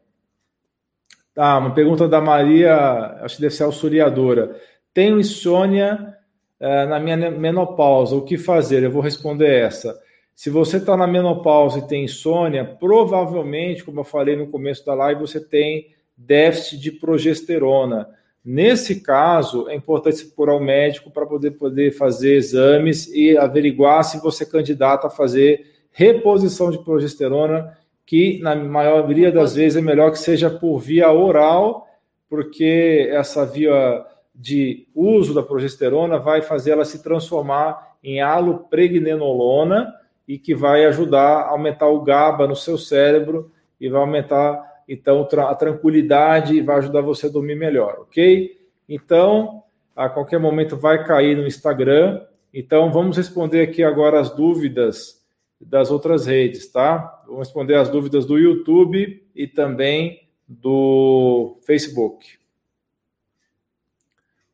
[1.41, 2.75] Ah, uma pergunta da Maria,
[3.21, 4.59] acho que deve ser auxiliadora.
[4.93, 6.13] Tenho insônia
[6.59, 8.83] eh, na minha menopausa, o que fazer?
[8.83, 9.97] Eu vou responder essa.
[10.35, 14.93] Se você está na menopausa e tem insônia, provavelmente, como eu falei no começo da
[14.93, 15.87] live, você tem
[16.17, 18.09] déficit de progesterona.
[18.43, 24.21] Nesse caso, é importante procurar o médico para poder, poder fazer exames e averiguar se
[24.21, 27.77] você é candidato a fazer reposição de progesterona,
[28.09, 31.87] que na maioria das vezes é melhor que seja por via oral,
[32.27, 34.03] porque essa via
[34.33, 39.93] de uso da progesterona vai fazer ela se transformar em alopregnenolona
[40.27, 45.27] e que vai ajudar a aumentar o GABA no seu cérebro e vai aumentar então
[45.47, 48.59] a tranquilidade e vai ajudar você a dormir melhor, ok?
[48.89, 49.61] Então,
[49.95, 52.25] a qualquer momento vai cair no Instagram.
[52.51, 55.18] Então, vamos responder aqui agora as dúvidas
[55.59, 57.21] das outras redes, tá?
[57.25, 62.39] Vamos responder as dúvidas do YouTube e também do Facebook.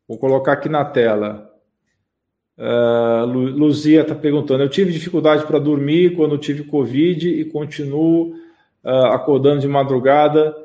[0.08, 1.52] Vou colocar aqui na tela.
[2.58, 8.36] Uh, Luzia está perguntando: eu tive dificuldade para dormir quando tive Covid e continuo
[8.84, 10.56] uh, acordando de madrugada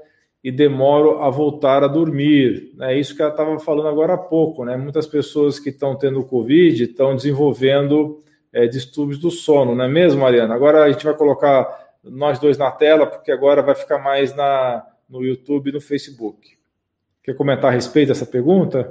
[0.43, 2.73] e demoro a voltar a dormir.
[2.81, 4.77] É isso que ela estava falando agora há pouco, né?
[4.77, 8.23] Muitas pessoas que estão tendo Covid estão desenvolvendo
[8.53, 10.55] é, distúrbios do sono, não é mesmo, Mariana?
[10.55, 14.87] Agora a gente vai colocar nós dois na tela, porque agora vai ficar mais na,
[15.09, 16.59] no YouTube e no Facebook.
[17.23, 18.91] Quer comentar a respeito dessa pergunta?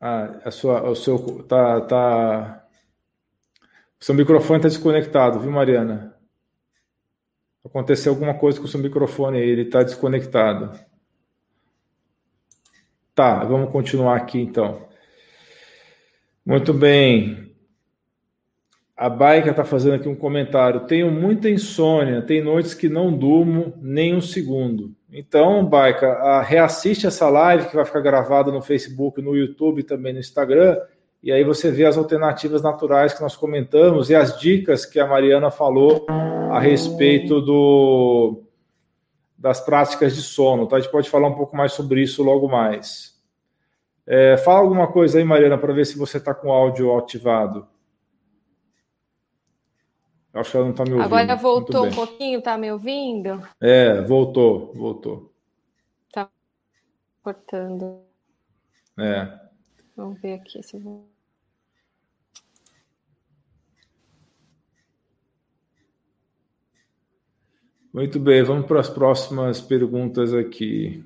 [0.00, 2.66] Ah, a sua, o seu tá, tá,
[4.00, 6.11] o seu microfone está desconectado, viu, Mariana?
[7.64, 10.78] Aconteceu alguma coisa com o seu microfone aí, ele está desconectado.
[13.14, 14.88] Tá, vamos continuar aqui então.
[16.44, 17.52] Muito bem.
[18.96, 20.86] A Baika está fazendo aqui um comentário.
[20.86, 24.94] Tenho muita insônia, tem noites que não durmo nem um segundo.
[25.10, 30.12] Então, Baica, reassiste essa live que vai ficar gravada no Facebook, no YouTube e também
[30.12, 30.78] no Instagram,
[31.22, 35.06] e aí você vê as alternativas naturais que nós comentamos e as dicas que a
[35.06, 38.42] Mariana falou a respeito do,
[39.38, 40.66] das práticas de sono.
[40.66, 40.76] Tá?
[40.76, 43.12] A gente pode falar um pouco mais sobre isso logo mais.
[44.04, 47.68] É, fala alguma coisa aí, Mariana, para ver se você está com o áudio ativado.
[50.34, 51.06] Acho que ela não está me ouvindo.
[51.06, 53.46] Agora voltou um pouquinho, está me ouvindo?
[53.60, 55.32] É, voltou, voltou.
[56.08, 56.28] Está
[57.22, 58.00] cortando.
[58.98, 59.42] É.
[59.96, 61.06] Vamos ver aqui se vou.
[67.92, 71.04] Muito bem, vamos para as próximas perguntas aqui.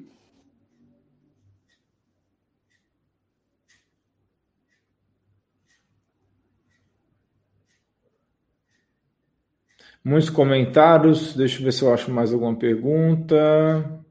[10.04, 11.34] Muitos comentários.
[11.34, 14.05] Deixa eu ver se eu acho mais alguma pergunta.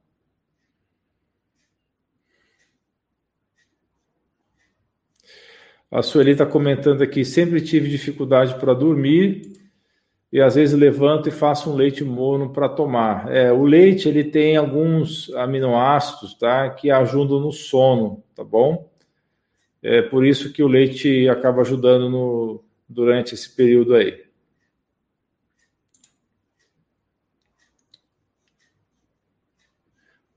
[5.92, 9.54] A Sueli está comentando aqui: sempre tive dificuldade para dormir
[10.32, 13.32] e às vezes levanto e faço um leite morno para tomar.
[13.32, 18.92] É, o leite ele tem alguns aminoácidos, tá, que ajudam no sono, tá bom?
[19.82, 24.26] É por isso que o leite acaba ajudando no, durante esse período aí.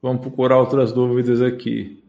[0.01, 2.08] Vamos procurar outras dúvidas aqui.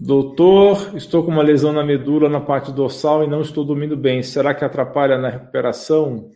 [0.00, 4.22] Doutor, estou com uma lesão na medula na parte dorsal e não estou dormindo bem.
[4.22, 6.30] Será que atrapalha na recuperação?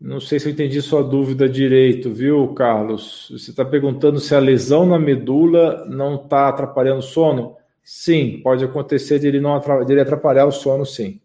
[0.00, 3.28] Não sei se eu entendi sua dúvida direito, viu, Carlos?
[3.32, 7.56] Você está perguntando se a lesão na medula não está atrapalhando o sono?
[7.82, 11.20] Sim, pode acontecer de ele, não atrapalhar, de ele atrapalhar o sono, sim.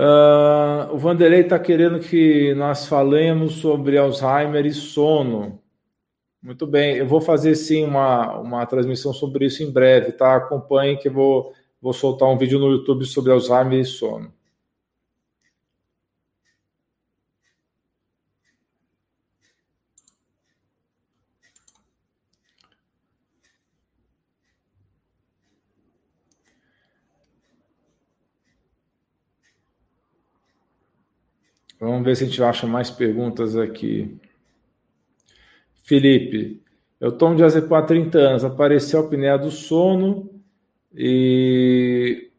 [0.00, 5.60] Uh, o Vanderlei está querendo que nós falemos sobre Alzheimer e sono.
[6.42, 10.36] Muito bem, eu vou fazer sim uma, uma transmissão sobre isso em breve, tá?
[10.36, 14.32] Acompanhe que eu vou, vou soltar um vídeo no YouTube sobre Alzheimer e sono.
[31.80, 34.20] Vamos ver se a gente acha mais perguntas aqui.
[35.82, 36.62] Felipe,
[37.00, 40.30] eu tomo diazepam há 30 anos, apareceu a apneia do sono
[40.94, 42.30] e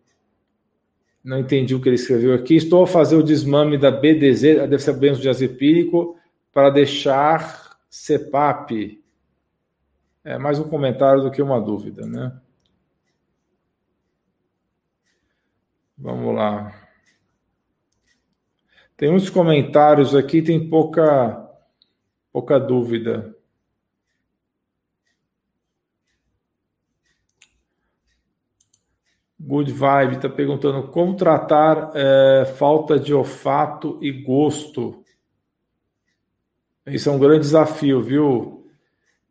[1.23, 2.55] não entendi o que ele escreveu aqui.
[2.55, 6.17] Estou a fazer o desmame da BDZ, deve ser benzodiazepínico,
[6.53, 9.01] para deixar CEPAP.
[10.23, 12.39] É mais um comentário do que uma dúvida, né?
[15.97, 16.80] Vamos lá.
[19.01, 21.49] Tem muitos comentários aqui, tem pouca,
[22.31, 23.35] pouca dúvida.
[29.39, 35.03] Good Vibe está perguntando como tratar é, falta de olfato e gosto.
[36.85, 38.69] Isso é um grande desafio, viu?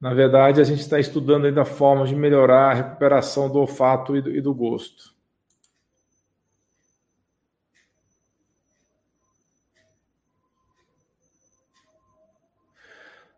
[0.01, 4.21] Na verdade, a gente está estudando ainda formas de melhorar a recuperação do olfato e
[4.21, 5.20] do, e do gosto.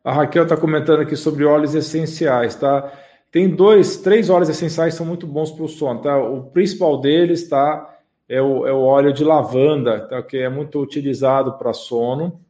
[0.04, 2.92] A Raquel está comentando aqui sobre óleos essenciais, tá?
[3.30, 6.18] Tem dois, três óleos essenciais que são muito bons para o sono, tá?
[6.18, 7.88] O principal deles, tá?
[8.28, 10.22] É o, é o óleo de lavanda, tá?
[10.22, 12.40] que é muito utilizado para sono.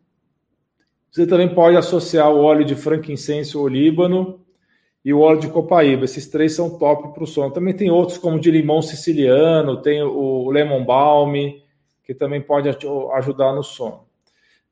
[1.11, 4.41] Você também pode associar o óleo de frankincense ou líbano
[5.05, 6.05] e o óleo de copaíba.
[6.05, 7.53] Esses três são top para o sono.
[7.53, 11.35] Também tem outros como de limão siciliano, tem o lemon balm,
[12.05, 14.05] que também pode ajudar no sono.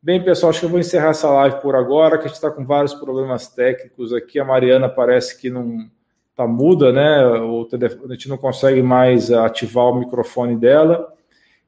[0.03, 2.51] Bem, pessoal, acho que eu vou encerrar essa live por agora, que a gente está
[2.51, 4.41] com vários problemas técnicos aqui.
[4.41, 5.91] A Mariana parece que não
[6.31, 7.23] está muda, né?
[7.43, 11.13] O telefone, a gente não consegue mais ativar o microfone dela.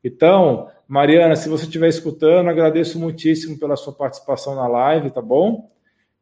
[0.02, 5.68] Então, Mariana, se você estiver escutando, agradeço muitíssimo pela sua participação na live, tá bom?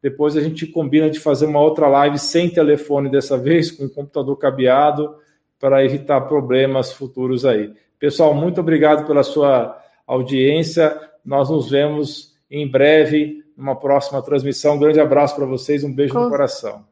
[0.03, 3.89] Depois a gente combina de fazer uma outra live sem telefone dessa vez, com o
[3.89, 5.15] computador cabeado,
[5.57, 7.73] para evitar problemas futuros aí.
[7.97, 11.09] Pessoal, muito obrigado pela sua audiência.
[11.23, 14.75] Nós nos vemos em breve numa próxima transmissão.
[14.75, 16.21] Um grande abraço para vocês, um beijo Com...
[16.21, 16.85] no coração.